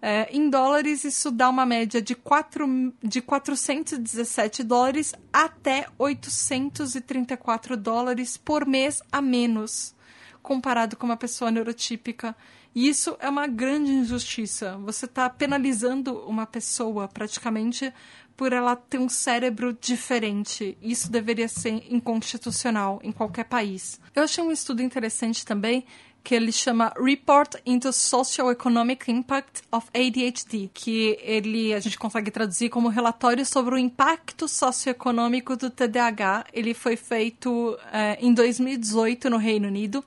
[0.05, 8.37] é, em dólares, isso dá uma média de, 4, de 417 dólares até 834 dólares
[8.37, 9.95] por mês a menos,
[10.43, 12.35] comparado com uma pessoa neurotípica.
[12.75, 14.77] E isso é uma grande injustiça.
[14.79, 17.93] Você está penalizando uma pessoa praticamente
[18.37, 20.77] por ela ter um cérebro diferente.
[20.83, 24.01] Isso deveria ser inconstitucional em qualquer país.
[24.17, 25.85] Eu achei um estudo interessante também
[26.23, 32.69] que ele chama Report into Socio-Economic Impact of ADHD, que ele a gente consegue traduzir
[32.69, 36.47] como relatório sobre o impacto socioeconômico do TDAH.
[36.53, 40.05] Ele foi feito é, em 2018 no Reino Unido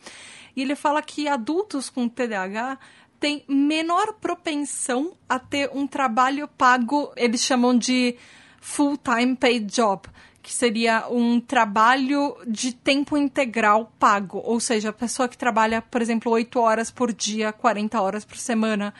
[0.56, 2.80] e ele fala que adultos com TDAH
[3.20, 8.16] têm menor propensão a ter um trabalho pago, eles chamam de
[8.62, 10.08] full-time paid job,
[10.46, 16.04] que seria um trabalho de tempo integral pago, ou seja, a pessoa que trabalha, por
[16.04, 18.94] exemplo, 8 horas por dia, 40 horas por semana,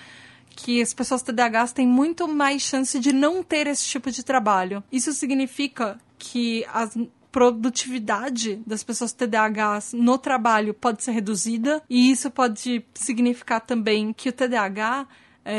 [0.50, 4.84] que as pessoas TDAH têm muito mais chance de não ter esse tipo de trabalho.
[4.92, 6.90] Isso significa que a
[7.32, 14.30] produtividade das pessoas TDAH no trabalho pode ser reduzida e isso pode significar também que
[14.30, 15.06] o TDAH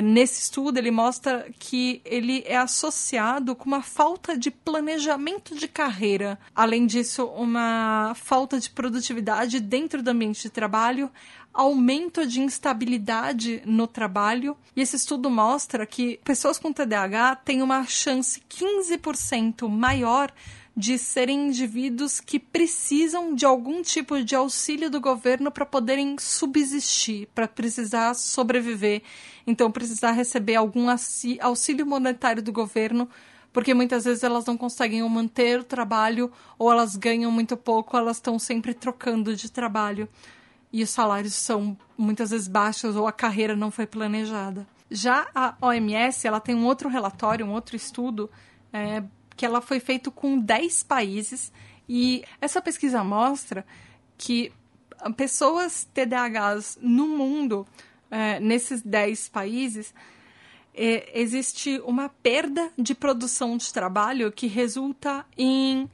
[0.02, 6.38] nesse estudo ele mostra que ele é associado com uma falta de planejamento de carreira.
[6.54, 11.10] Além disso, uma falta de produtividade dentro do ambiente de trabalho,
[11.54, 14.56] aumento de instabilidade no trabalho.
[14.74, 20.32] E esse estudo mostra que pessoas com TDAH têm uma chance 15% maior
[20.76, 27.28] de serem indivíduos que precisam de algum tipo de auxílio do governo para poderem subsistir,
[27.34, 29.02] para precisar sobreviver.
[29.46, 30.88] Então, precisar receber algum
[31.40, 33.08] auxílio monetário do governo,
[33.54, 38.18] porque muitas vezes elas não conseguem manter o trabalho, ou elas ganham muito pouco, elas
[38.18, 40.06] estão sempre trocando de trabalho.
[40.70, 44.66] E os salários são muitas vezes baixos, ou a carreira não foi planejada.
[44.90, 48.30] Já a OMS, ela tem um outro relatório, um outro estudo,
[48.70, 49.02] é,
[49.36, 51.52] que ela foi feita com 10 países
[51.88, 53.64] e essa pesquisa mostra
[54.16, 54.52] que
[55.16, 57.66] pessoas TDAHs no mundo,
[58.10, 59.94] é, nesses 10 países,
[60.74, 65.88] é, existe uma perda de produção de trabalho que resulta em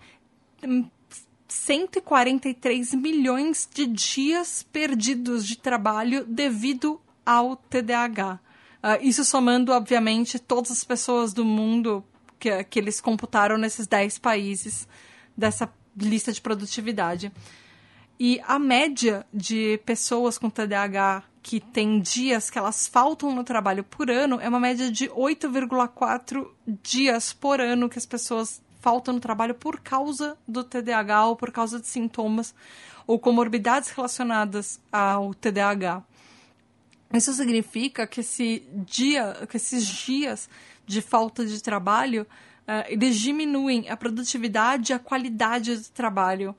[1.48, 8.40] 143 milhões de dias perdidos de trabalho devido ao TDAH.
[8.82, 12.04] Uh, isso somando, obviamente, todas as pessoas do mundo
[12.42, 14.88] que, que eles computaram nesses 10 países
[15.36, 17.30] dessa lista de produtividade.
[18.18, 23.84] E a média de pessoas com TDAH que tem dias que elas faltam no trabalho
[23.84, 26.48] por ano é uma média de 8,4
[26.82, 31.52] dias por ano que as pessoas faltam no trabalho por causa do TDAH ou por
[31.52, 32.52] causa de sintomas
[33.06, 36.02] ou comorbidades relacionadas ao TDAH.
[37.12, 40.48] Isso significa que esse dia, que esses dias
[40.86, 42.26] de falta de trabalho,
[42.62, 46.54] uh, eles diminuem a produtividade e a qualidade do trabalho.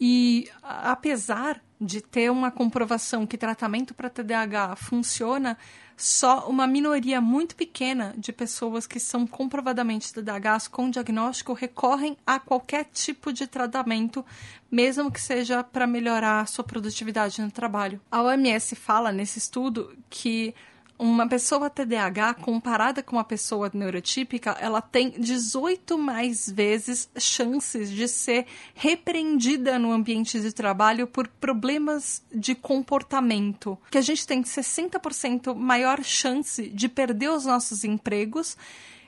[0.00, 5.56] E apesar de ter uma comprovação que tratamento para TDAH funciona,
[5.96, 12.38] só uma minoria muito pequena de pessoas que são comprovadamente TDAHs com diagnóstico recorrem a
[12.38, 14.24] qualquer tipo de tratamento,
[14.70, 18.00] mesmo que seja para melhorar a sua produtividade no trabalho.
[18.10, 20.54] A OMS fala nesse estudo que
[20.98, 28.08] uma pessoa TDAH comparada com uma pessoa neurotípica, ela tem 18 mais vezes chances de
[28.08, 33.78] ser repreendida no ambiente de trabalho por problemas de comportamento.
[33.90, 38.56] Que a gente tem 60% maior chance de perder os nossos empregos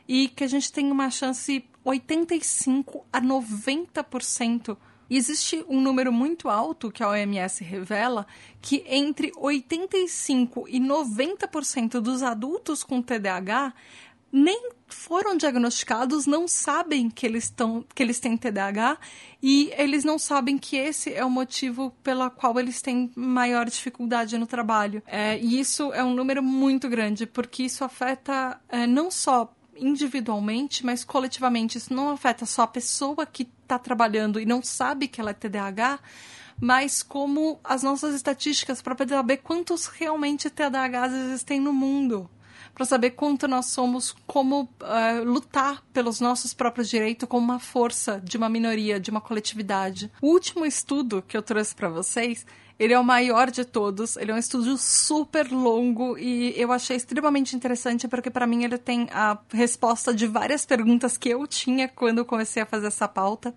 [0.06, 4.76] e que a gente tem uma chance 85 a 90%
[5.16, 8.26] existe um número muito alto que a OMS revela
[8.60, 13.72] que entre 85 e 90% dos adultos com TDAH
[14.32, 18.98] nem foram diagnosticados, não sabem que eles, tão, que eles têm TDAH
[19.42, 24.38] e eles não sabem que esse é o motivo pela qual eles têm maior dificuldade
[24.38, 25.02] no trabalho.
[25.06, 30.84] É, e isso é um número muito grande, porque isso afeta é, não só individualmente,
[30.84, 31.78] mas coletivamente.
[31.78, 35.34] Isso não afeta só a pessoa que está trabalhando e não sabe que ela é
[35.34, 36.00] TDAH,
[36.60, 42.28] mas como as nossas estatísticas para poder saber quantos realmente TDAHs existem no mundo.
[42.74, 48.20] para saber quanto nós somos, como uh, lutar pelos nossos próprios direitos como uma força
[48.20, 50.10] de uma minoria, de uma coletividade.
[50.22, 52.46] O último estudo que eu trouxe para vocês
[52.80, 56.96] ele é o maior de todos, ele é um estudo super longo e eu achei
[56.96, 61.88] extremamente interessante porque para mim ele tem a resposta de várias perguntas que eu tinha
[61.88, 63.54] quando comecei a fazer essa pauta.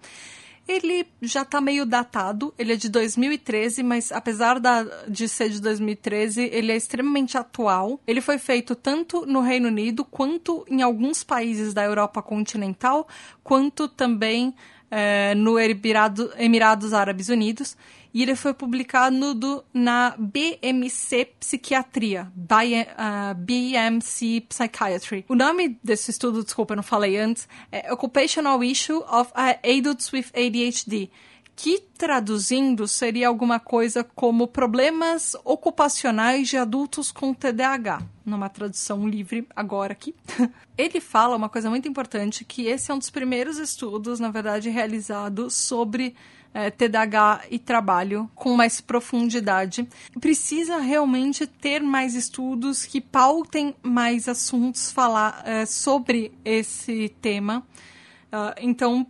[0.67, 5.61] Ele já tá meio datado, ele é de 2013, mas apesar da, de ser de
[5.61, 8.01] 2013, ele é extremamente atual.
[8.05, 13.07] Ele foi feito tanto no Reino Unido quanto em alguns países da Europa continental,
[13.41, 14.53] quanto também
[14.95, 17.75] é, no Emirado, Emirados Árabes Unidos
[18.13, 25.25] e ele foi publicado do, na BMC Psiquiatria, uh, BMC Psychiatry.
[25.27, 30.25] O nome desse estudo, desculpa, eu não falei antes, é Occupational Issue of Adults with
[30.35, 31.09] ADHD,
[31.55, 39.47] que traduzindo seria alguma coisa como problemas ocupacionais de adultos com TDAH, numa tradução livre
[39.55, 40.15] agora aqui.
[40.77, 44.69] Ele fala uma coisa muito importante que esse é um dos primeiros estudos, na verdade,
[44.69, 46.15] realizado sobre
[46.53, 49.87] é, TDAH e trabalho com mais profundidade.
[50.19, 57.65] Precisa realmente ter mais estudos que pautem mais assuntos falar é, sobre esse tema.
[58.33, 59.05] Uh, então,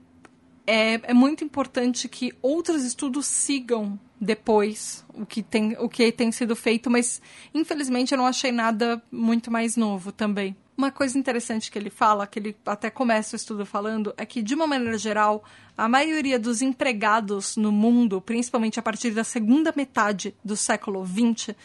[0.65, 6.31] é, é muito importante que outros estudos sigam depois o que tem o que tem
[6.31, 7.21] sido feito, mas
[7.53, 10.55] infelizmente eu não achei nada muito mais novo também.
[10.75, 14.41] Uma coisa interessante que ele fala, que ele até começa o estudo falando, é que,
[14.41, 15.43] de uma maneira geral,
[15.77, 21.55] a maioria dos empregados no mundo, principalmente a partir da segunda metade do século XX,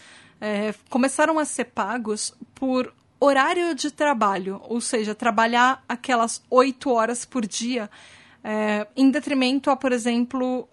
[0.40, 7.24] é, começaram a ser pagos por horário de trabalho, ou seja, trabalhar aquelas oito horas
[7.24, 7.90] por dia,
[8.50, 10.66] é, em detrimento a, por exemplo,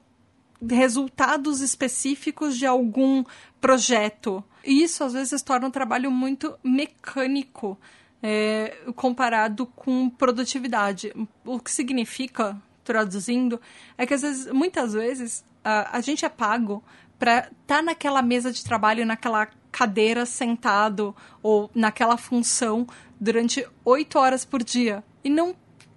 [0.66, 3.22] resultados específicos de algum
[3.60, 4.42] projeto.
[4.64, 7.78] E isso às vezes torna o trabalho muito mecânico
[8.24, 11.14] é, comparado com produtividade.
[11.44, 13.60] O que significa, traduzindo,
[13.98, 16.82] é que às vezes, muitas vezes a, a gente é pago
[17.20, 21.14] para estar tá naquela mesa de trabalho, naquela cadeira sentado
[21.44, 22.88] ou naquela função
[23.20, 25.04] durante oito horas por dia.
[25.26, 25.54] E não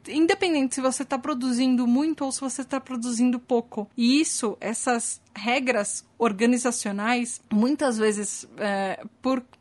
[0.09, 3.89] independente se você está produzindo muito ou se você está produzindo pouco.
[3.97, 9.05] E isso, essas regras organizacionais, muitas vezes, é,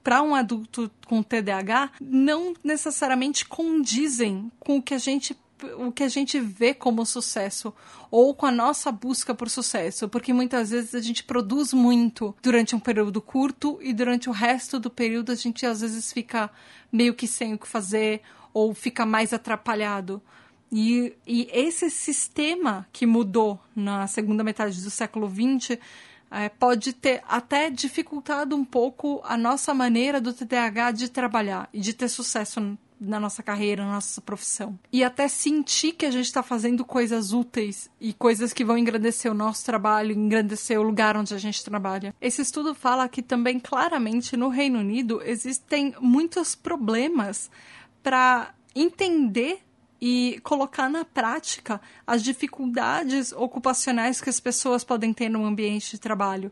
[0.03, 5.37] para um adulto com TDAH, não necessariamente condizem com o que a gente
[5.79, 7.73] o que a gente vê como sucesso
[8.11, 12.75] ou com a nossa busca por sucesso, porque muitas vezes a gente produz muito durante
[12.75, 16.49] um período curto e durante o resto do período a gente às vezes fica
[16.91, 18.21] meio que sem o que fazer
[18.57, 20.19] ou fica mais atrapalhado.
[20.71, 25.77] E, e esse sistema que mudou na segunda metade do século XX
[26.31, 31.79] é, pode ter até dificultado um pouco a nossa maneira do TDAH de trabalhar e
[31.79, 34.77] de ter sucesso na nossa carreira, na nossa profissão.
[34.91, 39.31] E até sentir que a gente está fazendo coisas úteis e coisas que vão engrandecer
[39.31, 42.13] o nosso trabalho, engrandecer o lugar onde a gente trabalha.
[42.19, 47.51] Esse estudo fala que também claramente no Reino Unido existem muitos problemas
[48.07, 49.61] para entender
[49.99, 55.99] e colocar na prática as dificuldades ocupacionais que as pessoas podem ter no ambiente de
[55.99, 56.49] trabalho.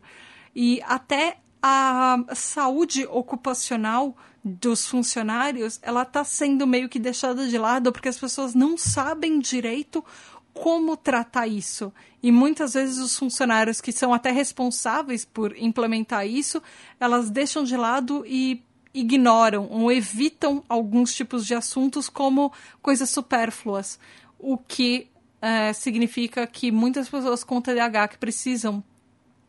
[0.54, 7.90] E até a saúde ocupacional dos funcionários, ela está sendo meio que deixada de lado
[7.90, 10.04] porque as pessoas não sabem direito
[10.52, 11.90] como tratar isso.
[12.22, 16.62] E muitas vezes os funcionários que são até responsáveis por implementar isso,
[17.00, 18.62] elas deixam de lado e
[18.96, 23.98] ignoram ou evitam alguns tipos de assuntos como coisas supérfluas,
[24.38, 25.08] o que
[25.40, 28.82] é, significa que muitas pessoas com TDAH que precisam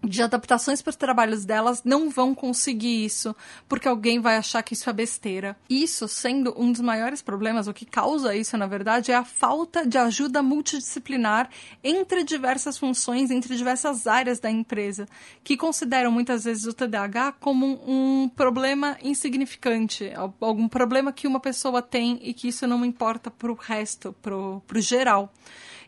[0.07, 3.35] de adaptações para os trabalhos delas não vão conseguir isso,
[3.67, 5.57] porque alguém vai achar que isso é besteira.
[5.69, 9.85] Isso sendo um dos maiores problemas, o que causa isso, na verdade, é a falta
[9.85, 11.49] de ajuda multidisciplinar
[11.83, 15.07] entre diversas funções, entre diversas áreas da empresa,
[15.43, 21.81] que consideram muitas vezes o TDAH como um problema insignificante, algum problema que uma pessoa
[21.81, 25.31] tem e que isso não importa para o resto, para o geral.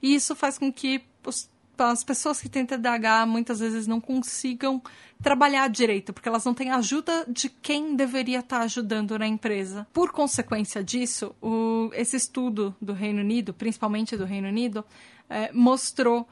[0.02, 1.50] E isso faz com que os
[1.88, 4.82] as pessoas que têm TDAH muitas vezes não consigam
[5.22, 9.88] trabalhar direito, porque elas não têm ajuda de quem deveria estar ajudando na empresa.
[9.94, 14.86] Por consequência disso, o, esse estudo do Reino Unido, principalmente do Reino Unido,
[15.30, 16.28] é, mostrou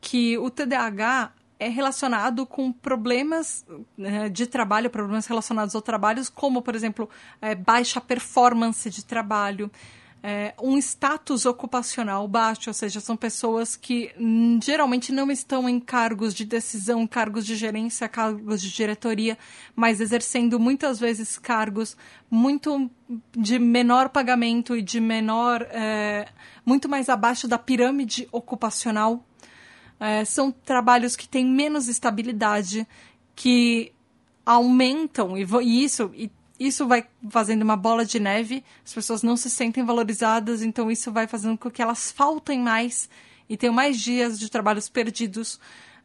[0.00, 1.32] que o TDAH
[1.62, 3.64] é relacionado com problemas
[3.96, 7.08] né, de trabalho, problemas relacionados ao trabalho, como, por exemplo,
[7.40, 9.70] é, baixa performance de trabalho,
[10.22, 15.80] é, um status ocupacional baixo, ou seja, são pessoas que hum, geralmente não estão em
[15.80, 19.36] cargos de decisão, cargos de gerência, cargos de diretoria,
[19.74, 21.96] mas exercendo muitas vezes cargos
[22.30, 22.88] muito
[23.36, 26.28] de menor pagamento e de menor, é,
[26.64, 29.26] muito mais abaixo da pirâmide ocupacional.
[29.98, 32.86] É, são trabalhos que têm menos estabilidade,
[33.34, 33.92] que
[34.46, 35.44] aumentam e,
[35.84, 36.30] isso e
[36.66, 41.10] isso vai fazendo uma bola de neve, as pessoas não se sentem valorizadas, então isso
[41.10, 43.08] vai fazendo com que elas faltem mais
[43.48, 45.54] e tenham mais dias de trabalhos perdidos,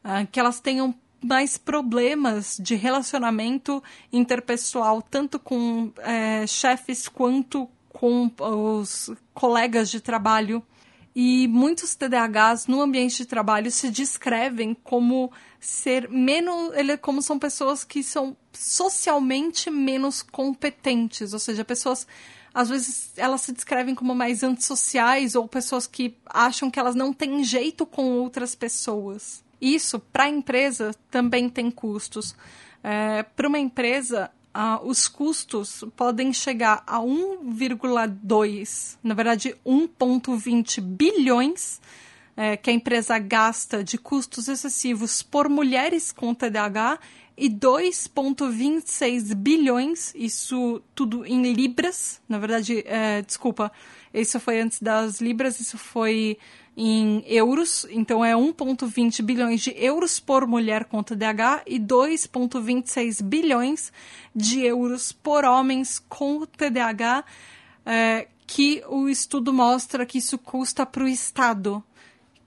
[0.04, 0.94] uh, que elas tenham
[1.24, 10.62] mais problemas de relacionamento interpessoal, tanto com é, chefes quanto com os colegas de trabalho.
[11.16, 16.76] E muitos TDAHs no ambiente de trabalho se descrevem como ser menos.
[16.76, 22.08] Ele, como são pessoas que são socialmente menos competentes, ou seja, pessoas.
[22.54, 27.14] Às vezes elas se descrevem como mais antissociais ou pessoas que acham que elas não
[27.14, 29.44] têm jeito com outras pessoas.
[29.62, 32.36] Isso, para a empresa, também tem custos.
[32.84, 41.80] É, para uma empresa, ah, os custos podem chegar a 1,2, na verdade 1,20 bilhões
[42.38, 47.00] é, que a empresa gasta de custos excessivos por mulheres com TDAH
[47.36, 53.72] e 2,26 bilhões, isso tudo em libras, na verdade, é, desculpa,
[54.14, 56.38] isso foi antes das libras, isso foi
[56.76, 63.92] em euros, então é 1,20 bilhões de euros por mulher com TDAH e 2,26 bilhões
[64.36, 67.26] de euros por homens com TDAH,
[67.84, 71.84] é, que o estudo mostra que isso custa para o Estado.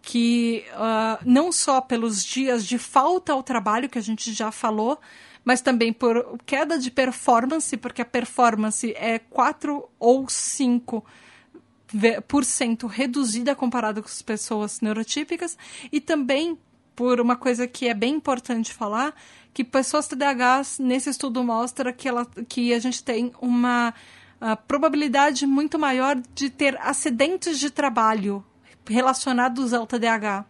[0.02, 4.98] Que uh, não só pelos dias de falta ao trabalho, que a gente já falou,
[5.44, 11.04] mas também por queda de performance, porque a performance é 4 ou 5
[12.28, 15.58] por cento reduzida comparado com as pessoas neurotípicas.
[15.90, 16.56] E também
[16.94, 19.14] por uma coisa que é bem importante falar,
[19.54, 23.94] que pessoas TDAHs, nesse estudo mostra que, ela, que a gente tem uma
[24.68, 28.44] probabilidade muito maior de ter acidentes de trabalho
[28.86, 30.44] relacionados ao TDAH.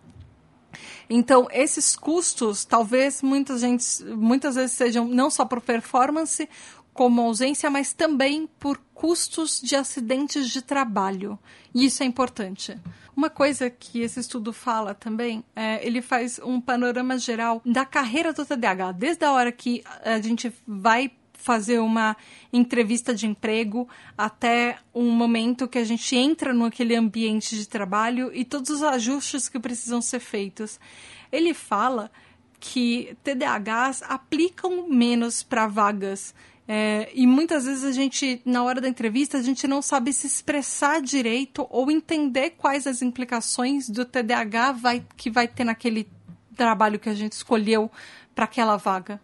[1.08, 6.48] Então, esses custos, talvez muitas, gente, muitas vezes sejam não só por performance,
[6.92, 11.38] como ausência, mas também por custos de acidentes de trabalho.
[11.74, 12.76] E isso é importante.
[13.16, 18.32] Uma coisa que esse estudo fala também, é, ele faz um panorama geral da carreira
[18.32, 21.10] do TDAH, desde a hora que a gente vai
[21.40, 22.16] fazer uma
[22.52, 28.44] entrevista de emprego até um momento que a gente entra naquele ambiente de trabalho e
[28.44, 30.78] todos os ajustes que precisam ser feitos.
[31.32, 32.10] Ele fala
[32.58, 36.34] que TDAHs aplicam menos para vagas
[36.72, 40.28] é, e muitas vezes a gente, na hora da entrevista, a gente não sabe se
[40.28, 46.08] expressar direito ou entender quais as implicações do TDAH vai, que vai ter naquele
[46.54, 47.90] trabalho que a gente escolheu
[48.36, 49.20] para aquela vaga.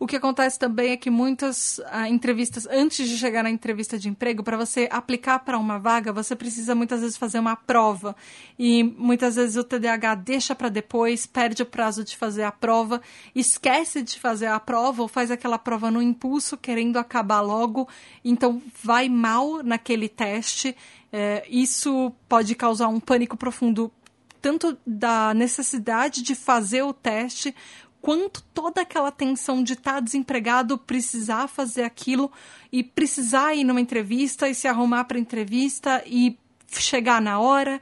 [0.00, 4.08] O que acontece também é que muitas ah, entrevistas, antes de chegar na entrevista de
[4.08, 8.16] emprego, para você aplicar para uma vaga, você precisa muitas vezes fazer uma prova.
[8.58, 13.02] E muitas vezes o TDAH deixa para depois, perde o prazo de fazer a prova,
[13.34, 17.86] esquece de fazer a prova ou faz aquela prova no impulso, querendo acabar logo,
[18.24, 20.74] então vai mal naquele teste.
[21.12, 23.92] É, isso pode causar um pânico profundo
[24.40, 27.54] tanto da necessidade de fazer o teste
[28.00, 32.30] quanto toda aquela tensão de estar tá desempregado, precisar fazer aquilo
[32.72, 36.38] e precisar ir numa entrevista e se arrumar para entrevista e
[36.68, 37.80] chegar na hora.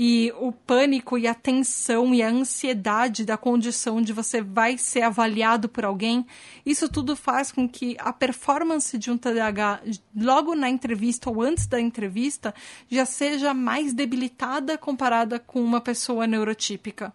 [0.00, 5.02] E o pânico e a tensão e a ansiedade da condição de você vai ser
[5.02, 6.24] avaliado por alguém,
[6.64, 9.82] isso tudo faz com que a performance de um TDAH
[10.16, 12.54] logo na entrevista ou antes da entrevista
[12.88, 17.12] já seja mais debilitada comparada com uma pessoa neurotípica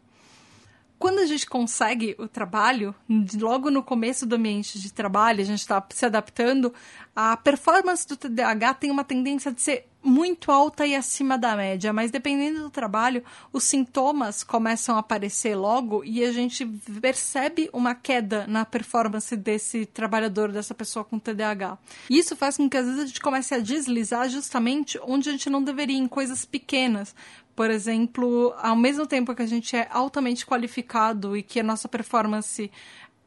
[0.98, 2.96] quando a gente consegue o trabalho,
[3.36, 6.74] logo no começo do ambiente de trabalho, a gente está se adaptando,
[7.16, 11.94] a performance do TDAH tem uma tendência de ser muito alta e acima da média,
[11.94, 13.24] mas dependendo do trabalho,
[13.54, 16.66] os sintomas começam a aparecer logo e a gente
[17.00, 21.78] percebe uma queda na performance desse trabalhador, dessa pessoa com TDAH.
[22.10, 25.50] Isso faz com que às vezes a gente comece a deslizar justamente onde a gente
[25.50, 27.16] não deveria, em coisas pequenas.
[27.56, 31.88] Por exemplo, ao mesmo tempo que a gente é altamente qualificado e que a nossa
[31.88, 32.72] performance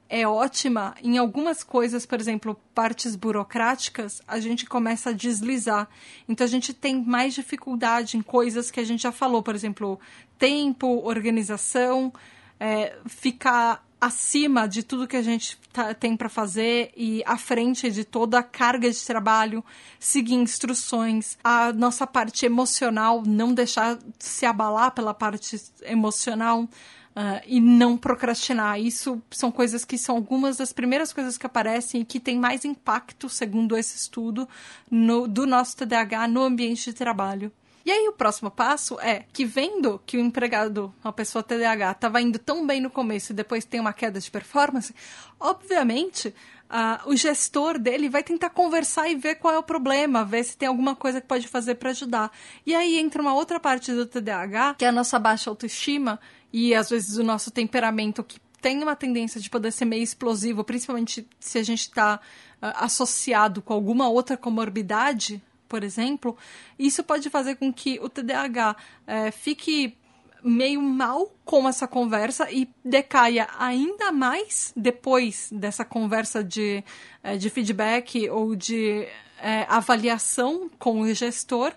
[0.09, 5.89] é ótima, em algumas coisas, por exemplo, partes burocráticas, a gente começa a deslizar.
[6.29, 9.99] Então a gente tem mais dificuldade em coisas que a gente já falou, por exemplo,
[10.39, 12.13] tempo, organização,
[12.59, 17.91] é, ficar acima de tudo que a gente tá, tem para fazer e à frente
[17.91, 19.65] de toda a carga de trabalho,
[19.99, 26.69] seguir instruções, a nossa parte emocional, não deixar se abalar pela parte emocional.
[27.17, 28.79] Uh, e não procrastinar.
[28.79, 32.63] Isso são coisas que são algumas das primeiras coisas que aparecem e que têm mais
[32.63, 34.47] impacto, segundo esse estudo,
[34.91, 37.51] no, do nosso TDAH no ambiente de trabalho.
[37.87, 42.21] E aí o próximo passo é que vendo que o empregado, uma pessoa TDAH, estava
[42.21, 44.93] indo tão bem no começo e depois tem uma queda de performance,
[45.39, 46.35] obviamente
[46.67, 50.57] Uh, o gestor dele vai tentar conversar e ver qual é o problema, ver se
[50.57, 52.33] tem alguma coisa que pode fazer para ajudar.
[52.67, 56.19] E aí entra uma outra parte do TDAH, que é a nossa baixa autoestima
[56.53, 60.65] e às vezes o nosso temperamento que tem uma tendência de poder ser meio explosivo,
[60.65, 62.19] principalmente se a gente está uh,
[62.61, 66.37] ah, associado com alguma outra comorbidade, por exemplo,
[66.79, 69.97] isso pode fazer com que o TDAH uh, eh, fique
[70.43, 76.85] meio mal com essa conversa e decaia ainda mais depois dessa conversa de,
[77.25, 79.09] uh, de feedback ou de
[79.39, 81.73] eh, avaliação com o gestor,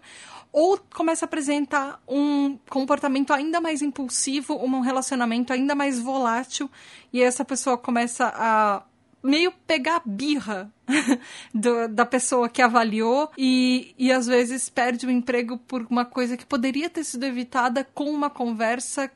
[0.51, 6.69] ou começa a apresentar um comportamento ainda mais impulsivo, um relacionamento ainda mais volátil,
[7.11, 8.83] e essa pessoa começa a
[9.23, 10.71] meio pegar birra
[11.53, 16.37] do, da pessoa que avaliou e, e às vezes perde o emprego por uma coisa
[16.37, 19.11] que poderia ter sido evitada com uma conversa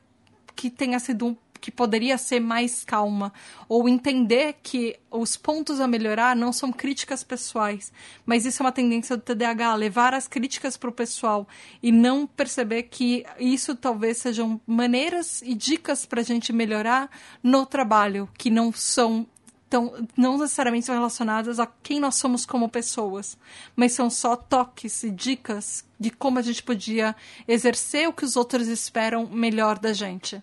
[0.54, 3.32] que tenha sido um que poderia ser mais calma,
[3.66, 7.90] ou entender que os pontos a melhorar não são críticas pessoais,
[8.26, 11.48] mas isso é uma tendência do TDAH, levar as críticas para o pessoal
[11.82, 17.08] e não perceber que isso talvez sejam maneiras e dicas para a gente melhorar
[17.42, 19.26] no trabalho, que não são
[19.74, 23.36] tão, não necessariamente são relacionadas a quem nós somos como pessoas,
[23.74, 27.16] mas são só toques e dicas de como a gente podia
[27.48, 30.40] exercer o que os outros esperam melhor da gente.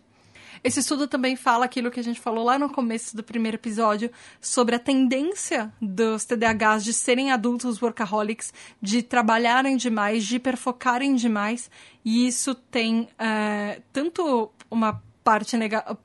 [0.62, 4.12] Esse estudo também fala aquilo que a gente falou lá no começo do primeiro episódio
[4.42, 11.72] sobre a tendência dos TDAHs de serem adultos workaholics, de trabalharem demais, de hiperfocarem demais,
[12.04, 15.56] e isso tem é, tanto uma parte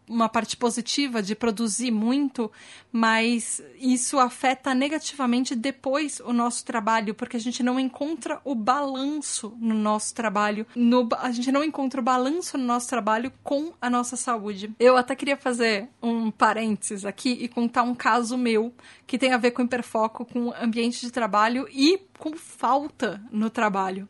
[0.08, 2.50] uma parte positiva de produzir muito,
[2.92, 9.56] mas isso afeta negativamente depois o nosso trabalho, porque a gente não encontra o balanço
[9.58, 13.88] no nosso trabalho, no, a gente não encontra o balanço no nosso trabalho com a
[13.88, 14.74] nossa saúde.
[14.78, 18.72] Eu até queria fazer um parênteses aqui e contar um caso meu
[19.06, 24.08] que tem a ver com hiperfoco, com ambiente de trabalho e com falta no trabalho.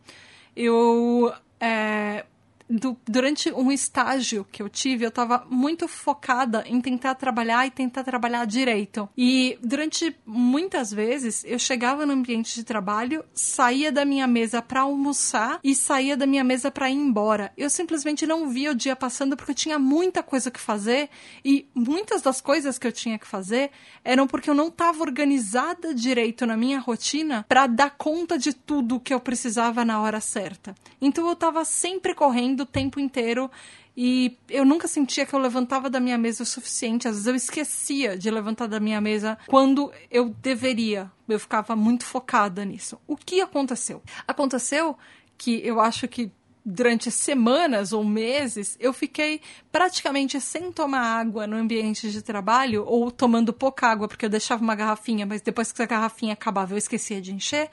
[0.54, 2.24] Eu é,
[2.68, 7.70] do, durante um estágio que eu tive, eu estava muito focada em tentar trabalhar e
[7.70, 9.08] tentar trabalhar direito.
[9.16, 14.80] E durante muitas vezes eu chegava no ambiente de trabalho, saía da minha mesa para
[14.80, 17.52] almoçar e saía da minha mesa para ir embora.
[17.56, 21.08] Eu simplesmente não via o dia passando porque eu tinha muita coisa que fazer
[21.44, 23.70] e muitas das coisas que eu tinha que fazer
[24.04, 29.00] eram porque eu não estava organizada direito na minha rotina para dar conta de tudo
[29.00, 30.74] que eu precisava na hora certa.
[31.00, 33.50] Então eu estava sempre correndo o tempo inteiro
[33.96, 37.08] e eu nunca sentia que eu levantava da minha mesa o suficiente.
[37.08, 41.10] Às vezes eu esquecia de levantar da minha mesa quando eu deveria.
[41.26, 42.98] Eu ficava muito focada nisso.
[43.06, 44.02] O que aconteceu?
[44.28, 44.98] Aconteceu
[45.38, 46.30] que eu acho que
[46.68, 49.40] durante semanas ou meses, eu fiquei
[49.70, 54.64] praticamente sem tomar água no ambiente de trabalho, ou tomando pouca água, porque eu deixava
[54.64, 57.70] uma garrafinha, mas depois que a garrafinha acabava eu esquecia de encher,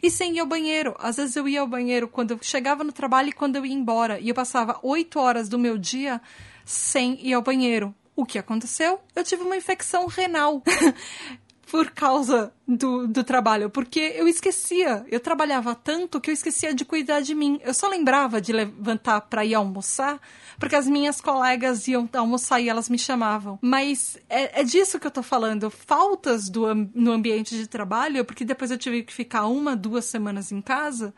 [0.00, 0.94] e sem ir ao banheiro.
[1.00, 3.74] Às vezes eu ia ao banheiro quando eu chegava no trabalho e quando eu ia
[3.74, 6.20] embora, e eu passava oito horas do meu dia
[6.64, 7.92] sem ir ao banheiro.
[8.14, 9.00] O que aconteceu?
[9.14, 10.62] Eu tive uma infecção renal.
[11.70, 16.84] por causa do, do trabalho, porque eu esquecia, eu trabalhava tanto que eu esquecia de
[16.84, 17.60] cuidar de mim.
[17.64, 20.20] Eu só lembrava de levantar para ir almoçar,
[20.58, 23.58] porque as minhas colegas iam almoçar e elas me chamavam.
[23.60, 28.44] Mas é, é disso que eu tô falando, faltas do, no ambiente de trabalho, porque
[28.44, 31.12] depois eu tive que ficar uma, duas semanas em casa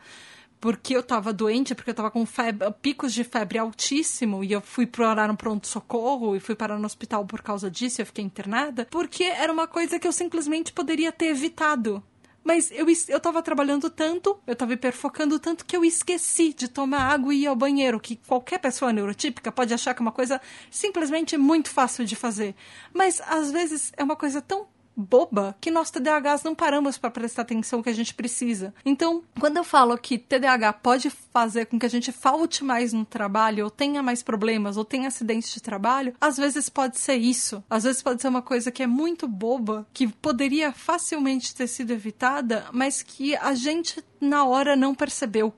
[0.59, 4.61] porque eu tava doente, porque eu tava com febre, picos de febre altíssimo e eu
[4.61, 8.87] fui parar no pronto-socorro e fui parar no hospital por causa disso, eu fiquei internada,
[8.91, 12.03] porque era uma coisa que eu simplesmente poderia ter evitado.
[12.43, 17.01] Mas eu, eu tava trabalhando tanto, eu tava hiperfocando tanto que eu esqueci de tomar
[17.01, 20.41] água e ir ao banheiro, que qualquer pessoa neurotípica pode achar que é uma coisa
[20.71, 22.55] simplesmente muito fácil de fazer.
[22.93, 24.67] Mas às vezes é uma coisa tão
[24.99, 28.73] boba que nós TDAHs não paramos para prestar atenção que a gente precisa.
[28.85, 33.05] Então, quando eu falo que TDAH pode fazer com que a gente falte mais no
[33.05, 37.63] trabalho, ou tenha mais problemas, ou tenha acidentes de trabalho, às vezes pode ser isso.
[37.69, 41.91] Às vezes pode ser uma coisa que é muito boba, que poderia facilmente ter sido
[41.91, 45.53] evitada, mas que a gente na hora não percebeu.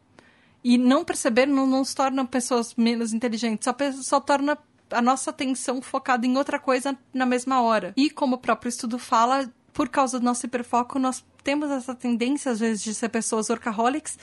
[0.64, 4.56] E não perceber não, se torna pessoas menos inteligentes, só, só torna
[4.92, 7.94] a nossa atenção focada em outra coisa na mesma hora.
[7.96, 12.52] E como o próprio estudo fala, por causa do nosso hiperfoco, nós temos essa tendência,
[12.52, 14.18] às vezes, de ser pessoas workaholics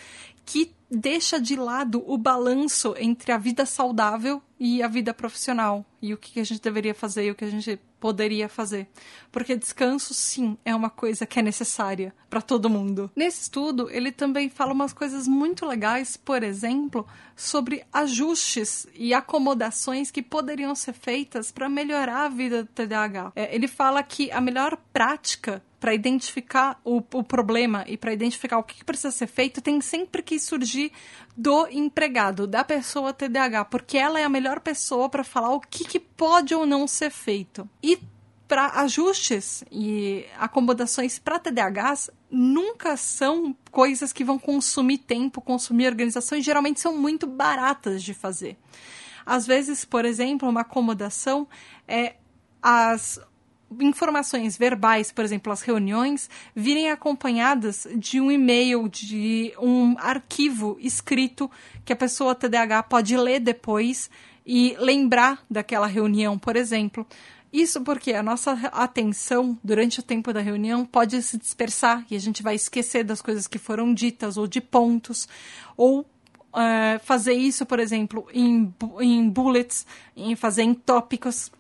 [0.49, 5.85] que deixa de lado o balanço entre a vida saudável e a vida profissional.
[6.01, 8.89] E o que a gente deveria fazer e o que a gente poderia fazer.
[9.31, 13.11] Porque descanso, sim, é uma coisa que é necessária para todo mundo.
[13.15, 20.11] Nesse estudo, ele também fala umas coisas muito legais, por exemplo, sobre ajustes e acomodações
[20.11, 23.33] que poderiam ser feitas para melhorar a vida do TDAH.
[23.37, 28.59] É, ele fala que a melhor prática para identificar o, o, problema e para identificar
[28.59, 30.93] o que, precisa ser feito, tem sempre que surgir
[31.37, 35.85] do empregado, da pessoa TDAH, porque ela é a melhor pessoa para falar o que,
[35.85, 37.69] que pode ou não ser feito.
[37.83, 37.99] E
[38.49, 46.39] para ajustes e acomodações para TDAHs nunca são coisas que vão consumir tempo, consumir organização
[46.39, 48.57] e geralmente são muito baratas de fazer.
[49.25, 51.47] Às vezes, por exemplo, uma acomodação
[51.87, 52.15] é
[52.63, 53.21] as
[53.81, 61.51] informações verbais, por exemplo, as reuniões, virem acompanhadas de um e-mail, de um arquivo escrito
[61.85, 64.11] que a pessoa TDAH pode ler depois
[64.47, 67.07] e lembrar daquela reunião, por exemplo.
[67.53, 72.19] Isso porque a nossa atenção durante o tempo da reunião pode se dispersar e a
[72.19, 75.27] gente vai esquecer das coisas que foram ditas ou de pontos,
[75.77, 81.51] ou uh, fazer isso, por exemplo, em, em bullets, em fazer em tópicos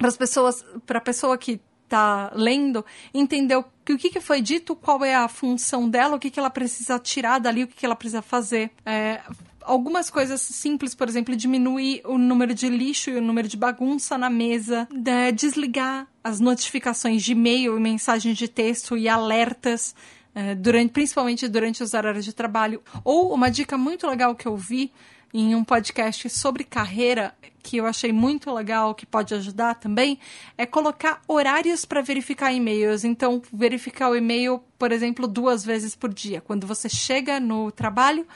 [0.00, 2.82] para as pessoas, para a pessoa que está lendo,
[3.12, 6.48] entender o que, que, foi dito, qual é a função dela, o que, que ela
[6.48, 8.70] precisa tirar dali, o que, que ela precisa fazer.
[8.86, 9.20] É,
[9.60, 14.16] algumas coisas simples, por exemplo, diminuir o número de lixo e o número de bagunça
[14.16, 19.94] na mesa, é, desligar as notificações de e-mail e mensagens de texto e alertas.
[20.32, 22.80] É, durante, principalmente durante os horários de trabalho.
[23.02, 24.92] Ou uma dica muito legal que eu vi
[25.34, 30.18] em um podcast sobre carreira que eu achei muito legal, que pode ajudar também,
[30.56, 33.04] é colocar horários para verificar e-mails.
[33.04, 36.40] Então, verificar o e-mail, por exemplo, duas vezes por dia.
[36.40, 38.26] Quando você chega no trabalho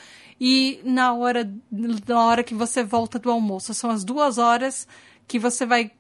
[0.40, 3.74] e na hora, na hora que você volta do almoço.
[3.74, 4.86] São as duas horas
[5.26, 5.90] que você vai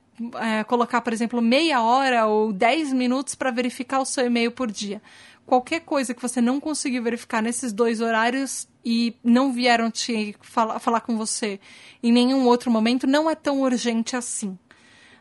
[0.40, 4.70] é, colocar, por exemplo, meia hora ou dez minutos para verificar o seu e-mail por
[4.70, 5.00] dia
[5.46, 10.78] qualquer coisa que você não conseguir verificar nesses dois horários e não vieram te falar,
[10.78, 11.58] falar com você
[12.02, 14.58] em nenhum outro momento, não é tão urgente assim.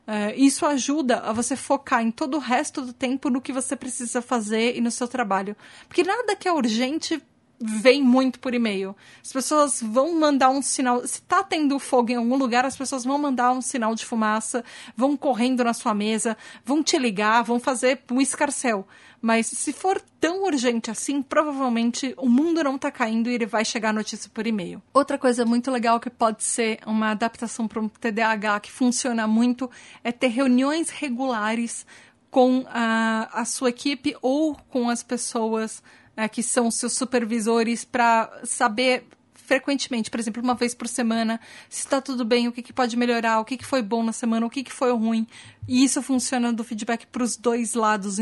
[0.05, 3.73] Uh, isso ajuda a você focar em todo o resto do tempo no que você
[3.73, 5.55] precisa fazer e no seu trabalho.
[5.87, 7.23] Porque nada que é urgente
[7.59, 8.95] vem muito por e-mail.
[9.21, 11.05] As pessoas vão mandar um sinal.
[11.07, 14.63] Se tá tendo fogo em algum lugar, as pessoas vão mandar um sinal de fumaça,
[14.95, 18.85] vão correndo na sua mesa, vão te ligar, vão fazer um escarcel.
[19.21, 23.63] Mas se for tão urgente assim, provavelmente o mundo não tá caindo e ele vai
[23.63, 24.83] chegar a notícia por e-mail.
[24.93, 29.71] Outra coisa muito legal que pode ser uma adaptação para um TDAH que funciona muito
[30.03, 31.85] é ter reuniões regulares
[32.29, 35.81] com a, a sua equipe ou com as pessoas
[36.15, 41.39] é, que são seus supervisores para saber frequentemente, por exemplo, uma vez por semana,
[41.69, 44.13] se está tudo bem, o que, que pode melhorar, o que, que foi bom na
[44.13, 45.27] semana, o que, que foi ruim.
[45.67, 48.17] E isso funciona do feedback para os dois lados,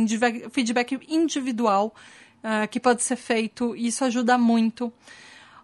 [0.52, 1.94] feedback individual
[2.44, 4.92] uh, que pode ser feito, e isso ajuda muito.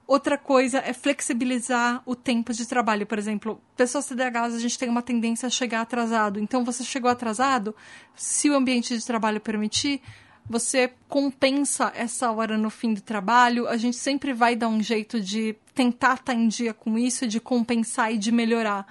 [0.05, 3.05] Outra coisa é flexibilizar o tempo de trabalho.
[3.05, 6.39] Por exemplo, pessoas CDHs, a gente tem uma tendência a chegar atrasado.
[6.39, 7.75] Então, você chegou atrasado,
[8.15, 10.01] se o ambiente de trabalho permitir,
[10.49, 13.67] você compensa essa hora no fim do trabalho.
[13.67, 17.39] A gente sempre vai dar um jeito de tentar estar em dia com isso, de
[17.39, 18.87] compensar e de melhorar.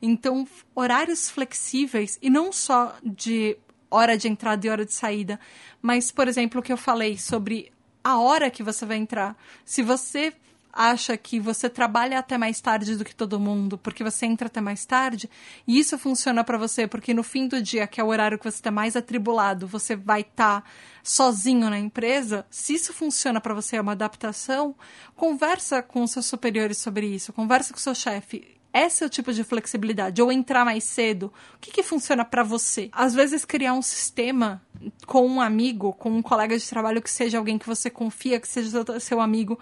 [0.00, 3.56] Então, horários flexíveis, e não só de
[3.90, 5.40] hora de entrada e hora de saída,
[5.80, 7.72] mas, por exemplo, o que eu falei sobre
[8.04, 9.36] a hora que você vai entrar.
[9.64, 10.32] Se você
[10.78, 14.60] acha que você trabalha até mais tarde do que todo mundo, porque você entra até
[14.60, 15.28] mais tarde,
[15.66, 18.44] e isso funciona para você, porque no fim do dia, que é o horário que
[18.44, 20.68] você está mais atribulado, você vai estar tá
[21.02, 22.46] sozinho na empresa.
[22.48, 24.76] Se isso funciona para você, é uma adaptação,
[25.16, 29.42] conversa com seus superiores sobre isso, conversa com seu chefe esse é o tipo de
[29.42, 30.20] flexibilidade.
[30.22, 31.32] Ou entrar mais cedo.
[31.54, 32.88] O que, que funciona para você?
[32.92, 34.62] Às vezes, criar um sistema
[35.06, 38.46] com um amigo, com um colega de trabalho que seja alguém que você confia, que
[38.46, 39.58] seja seu amigo,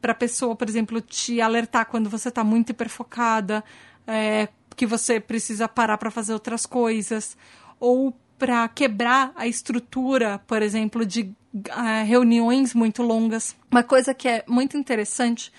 [0.00, 3.62] para a pessoa, por exemplo, te alertar quando você está muito hiperfocada,
[4.06, 7.36] é, que você precisa parar para fazer outras coisas,
[7.78, 11.22] ou para quebrar a estrutura, por exemplo, de
[11.54, 13.54] uh, reuniões muito longas.
[13.70, 15.52] Uma coisa que é muito interessante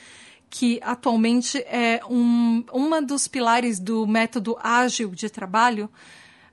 [0.50, 5.90] que atualmente é um uma dos pilares do método ágil de trabalho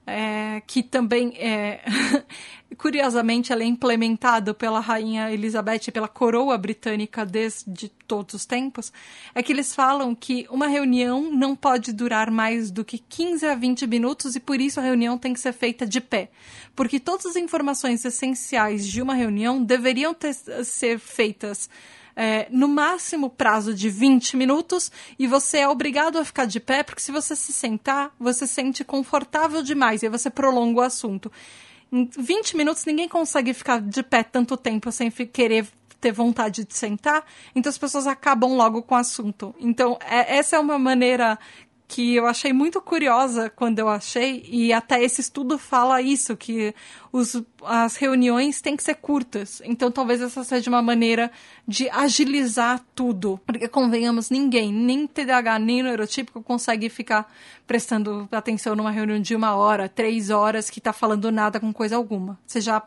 [0.08, 1.80] é, que também é.
[2.76, 8.92] curiosamente, ela é implementada pela rainha Elizabeth, pela coroa britânica desde todos os tempos,
[9.34, 13.54] é que eles falam que uma reunião não pode durar mais do que 15 a
[13.54, 16.30] 20 minutos e por isso a reunião tem que ser feita de pé.
[16.76, 21.68] Porque todas as informações essenciais de uma reunião deveriam ter, ser feitas
[22.20, 26.82] é, no máximo prazo de 20 minutos e você é obrigado a ficar de pé,
[26.82, 31.30] porque se você se sentar, você se sente confortável demais e você prolonga o assunto.
[31.92, 35.68] Em 20 minutos ninguém consegue ficar de pé tanto tempo sem querer
[36.00, 39.54] ter vontade de sentar, então as pessoas acabam logo com o assunto.
[39.60, 41.38] Então, é, essa é uma maneira
[41.88, 46.74] que eu achei muito curiosa quando eu achei, e até esse estudo fala isso, que
[47.10, 49.60] os, as reuniões têm que ser curtas.
[49.64, 51.30] Então talvez essa seja uma maneira
[51.66, 53.40] de agilizar tudo.
[53.44, 57.30] Porque, convenhamos, ninguém, nem TDAH, nem neurotípico, consegue ficar
[57.66, 61.96] prestando atenção numa reunião de uma hora, três horas, que tá falando nada com coisa
[61.96, 62.38] alguma.
[62.46, 62.82] Você já.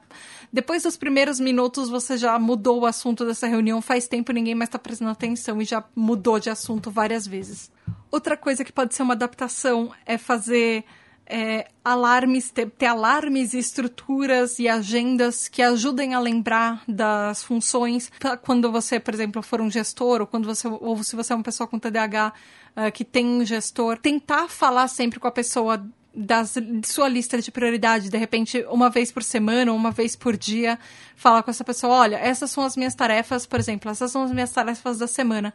[0.52, 4.68] Depois dos primeiros minutos, você já mudou o assunto dessa reunião, faz tempo ninguém mais
[4.68, 7.72] está prestando atenção e já mudou de assunto várias vezes.
[8.12, 10.84] Outra coisa que pode ser uma adaptação é fazer
[11.32, 18.12] é, alarmes, ter, ter, alarmes, estruturas e agendas que ajudem a lembrar das funções.
[18.42, 21.44] Quando você, por exemplo, for um gestor, ou quando você, ou se você é uma
[21.44, 22.34] pessoa com TDAH
[22.76, 25.82] uh, que tem um gestor, tentar falar sempre com a pessoa
[26.14, 30.78] das, sua lista de prioridade, de repente, uma vez por semana, uma vez por dia,
[31.16, 34.32] falar com essa pessoa, olha, essas são as minhas tarefas, por exemplo, essas são as
[34.34, 35.54] minhas tarefas da semana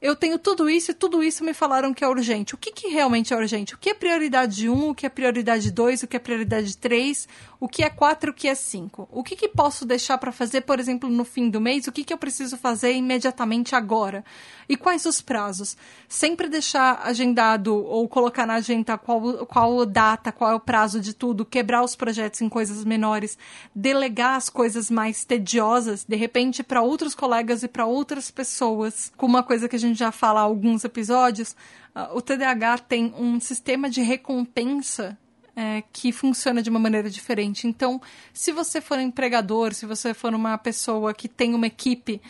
[0.00, 2.54] eu tenho tudo isso e tudo isso me falaram que é urgente.
[2.54, 3.74] O que, que realmente é urgente?
[3.74, 7.28] O que é prioridade 1, o que é prioridade 2, o que é prioridade 3,
[7.60, 9.06] o que é 4, o que é 5?
[9.12, 11.86] O que, que posso deixar para fazer, por exemplo, no fim do mês?
[11.86, 14.24] O que, que eu preciso fazer imediatamente agora?
[14.66, 15.76] E quais os prazos?
[16.08, 21.12] Sempre deixar agendado ou colocar na agenda qual, qual data, qual é o prazo de
[21.12, 23.36] tudo, quebrar os projetos em coisas menores,
[23.74, 29.26] delegar as coisas mais tediosas, de repente, para outros colegas e para outras pessoas, com
[29.26, 31.54] uma coisa que a gente já fala há alguns episódios,
[31.94, 35.18] uh, o TDAH tem um sistema de recompensa
[35.54, 37.66] é, que funciona de uma maneira diferente.
[37.66, 38.00] Então,
[38.32, 42.20] se você for um empregador, se você for uma pessoa que tem uma equipe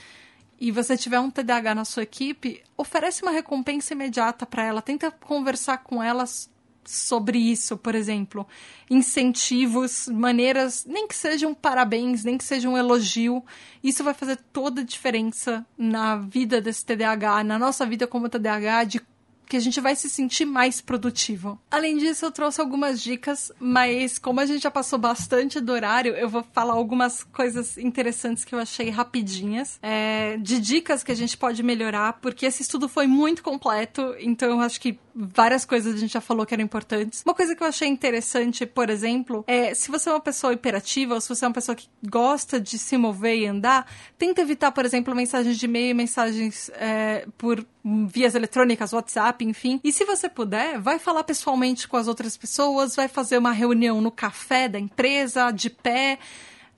[0.61, 4.83] e você tiver um TDAH na sua equipe, oferece uma recompensa imediata para ela.
[4.83, 6.51] Tenta conversar com elas
[6.85, 8.47] sobre isso, por exemplo.
[8.91, 13.43] Incentivos, maneiras, nem que sejam parabéns, nem que seja um elogio.
[13.83, 18.85] Isso vai fazer toda a diferença na vida desse TDAH, na nossa vida como TDAH,
[18.85, 19.01] de
[19.51, 21.61] que a gente vai se sentir mais produtivo.
[21.69, 26.15] Além disso, eu trouxe algumas dicas, mas como a gente já passou bastante do horário,
[26.15, 31.17] eu vou falar algumas coisas interessantes que eu achei rapidinhas, é, de dicas que a
[31.17, 35.97] gente pode melhorar, porque esse estudo foi muito completo, então eu acho que várias coisas
[35.97, 37.23] a gente já falou que eram importantes.
[37.27, 41.15] Uma coisa que eu achei interessante, por exemplo, é se você é uma pessoa hiperativa
[41.15, 44.71] ou se você é uma pessoa que gosta de se mover e andar, tenta evitar,
[44.71, 49.81] por exemplo, mensagens de e-mail, mensagens é, por vias eletrônicas, WhatsApp, enfim.
[49.83, 54.01] E se você puder, vai falar pessoalmente com as outras pessoas, vai fazer uma reunião
[54.01, 56.19] no café da empresa, de pé.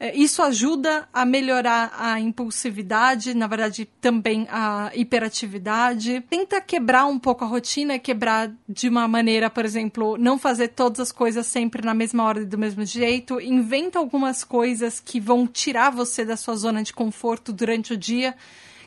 [0.02, 6.24] É, isso ajuda a melhorar a impulsividade, na verdade, também a hiperatividade.
[6.28, 10.98] Tenta quebrar um pouco a rotina, quebrar de uma maneira, por exemplo, não fazer todas
[10.98, 13.40] as coisas sempre na mesma hora e do mesmo jeito.
[13.40, 18.34] Inventa algumas coisas que vão tirar você da sua zona de conforto durante o dia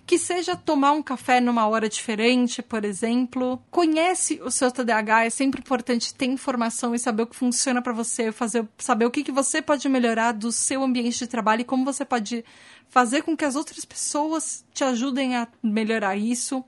[0.06, 3.62] que seja tomar um café numa hora diferente, por exemplo.
[3.72, 7.92] Conhece o seu TDAH, é sempre importante ter informação e saber o que funciona para
[7.92, 11.66] você, fazer, saber o que, que você pode melhorar do seu ambiente de trabalho e
[11.66, 12.46] como você pode
[12.88, 16.64] fazer com que as outras pessoas te ajudem a melhorar isso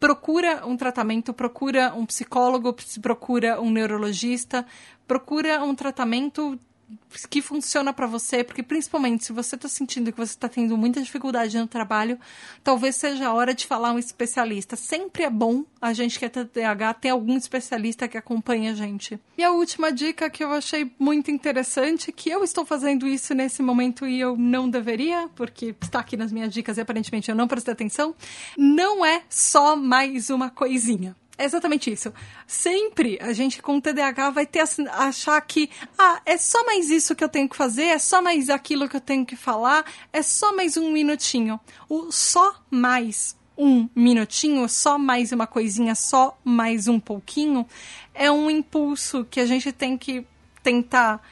[0.00, 4.64] procura um tratamento, procura um psicólogo, procura um neurologista,
[5.06, 6.58] procura um tratamento
[7.28, 11.02] que funciona para você, porque principalmente se você está sentindo que você está tendo muita
[11.02, 12.18] dificuldade no trabalho,
[12.62, 14.76] talvez seja a hora de falar um especialista.
[14.76, 19.18] Sempre é bom a gente que é TDAH ter algum especialista que acompanhe a gente.
[19.36, 23.62] E a última dica que eu achei muito interessante, que eu estou fazendo isso nesse
[23.62, 27.48] momento e eu não deveria, porque está aqui nas minhas dicas e aparentemente eu não
[27.48, 28.14] prestei atenção,
[28.56, 31.16] não é só mais uma coisinha.
[31.40, 32.12] É exatamente isso.
[32.46, 34.62] Sempre a gente com TDAH vai ter
[34.92, 38.50] achar que, ah, é só mais isso que eu tenho que fazer, é só mais
[38.50, 41.58] aquilo que eu tenho que falar, é só mais um minutinho.
[41.88, 47.66] O só mais um minutinho, só mais uma coisinha, só mais um pouquinho,
[48.12, 50.26] é um impulso que a gente tem que
[50.62, 51.26] tentar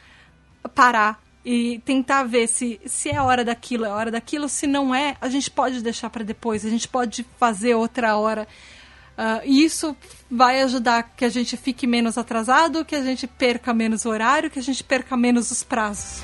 [0.74, 4.48] parar e tentar ver se, se é hora daquilo, é hora daquilo.
[4.48, 8.48] Se não é, a gente pode deixar para depois, a gente pode fazer outra hora
[9.19, 9.97] Uh, isso
[10.31, 14.49] vai ajudar que a gente fique menos atrasado, que a gente perca menos o horário,
[14.49, 16.23] que a gente perca menos os prazos.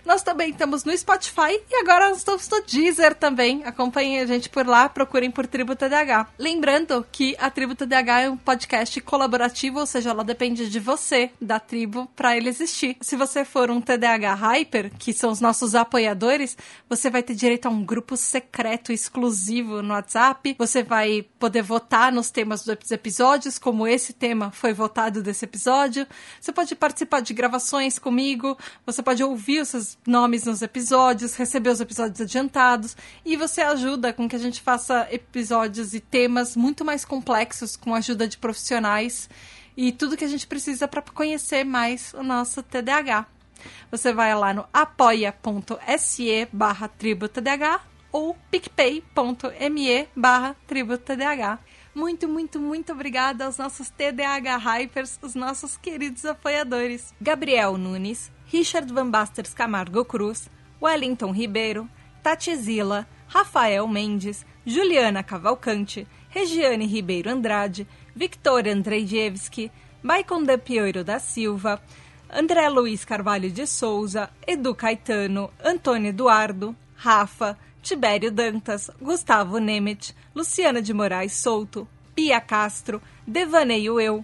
[0.08, 3.66] Nós também estamos no Spotify e agora nós estamos no Deezer também.
[3.66, 6.30] Acompanhem a gente por lá, procurem por Tribo TDH.
[6.40, 11.30] Lembrando que a Tribo TDH é um podcast colaborativo, ou seja, ela depende de você,
[11.42, 12.96] da tribo, para ele existir.
[13.02, 17.66] Se você for um TDH Hyper, que são os nossos apoiadores, você vai ter direito
[17.66, 20.56] a um grupo secreto exclusivo no WhatsApp.
[20.58, 26.08] Você vai poder votar nos temas dos episódios, como esse tema foi votado desse episódio.
[26.40, 31.82] Você pode participar de gravações comigo, você pode ouvir os nomes nos episódios, receber os
[31.82, 32.96] episódios adiantados
[33.26, 37.94] e você ajuda com que a gente faça episódios e temas muito mais complexos com
[37.94, 39.30] a ajuda de profissionais
[39.76, 43.28] e tudo que a gente precisa para conhecer mais o nosso TDAH.
[43.92, 47.82] Você vai lá no apoia.se barra tributdh
[48.12, 51.60] ou picpay.me barra tributdh.
[51.94, 57.14] Muito, muito, muito obrigada aos nossos TDAH Hypers, os nossos queridos apoiadores.
[57.20, 60.50] Gabriel Nunes, Richard Van Basters Camargo Cruz,
[60.82, 61.88] Wellington Ribeiro,
[62.24, 69.72] Tatizila, Rafael Mendes, Juliana Cavalcante, Regiane Ribeiro Andrade, Victor Andrzejewski,
[70.02, 71.82] Maicon de Pioiro da Silva,
[72.30, 80.82] André Luiz Carvalho de Souza, Edu Caetano, Antônio Eduardo, Rafa, Tibério Dantas, Gustavo Nemet, Luciana
[80.82, 84.24] de Moraes Souto, Pia Castro, Devaneio Eu,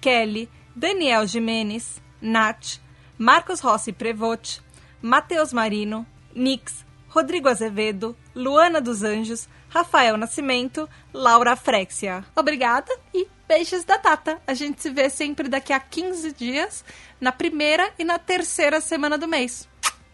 [0.00, 2.80] Kelly, Daniel Jimenez, Nath,
[3.20, 4.62] Marcos Rossi Prevote,
[5.02, 12.24] Matheus Marino, Nix, Rodrigo Azevedo, Luana dos Anjos, Rafael Nascimento, Laura Frexia.
[12.34, 14.40] Obrigada e beijos da Tata.
[14.46, 16.82] A gente se vê sempre daqui a 15 dias,
[17.20, 19.68] na primeira e na terceira semana do mês.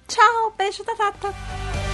[0.09, 1.86] Tchau, beijo da Tata.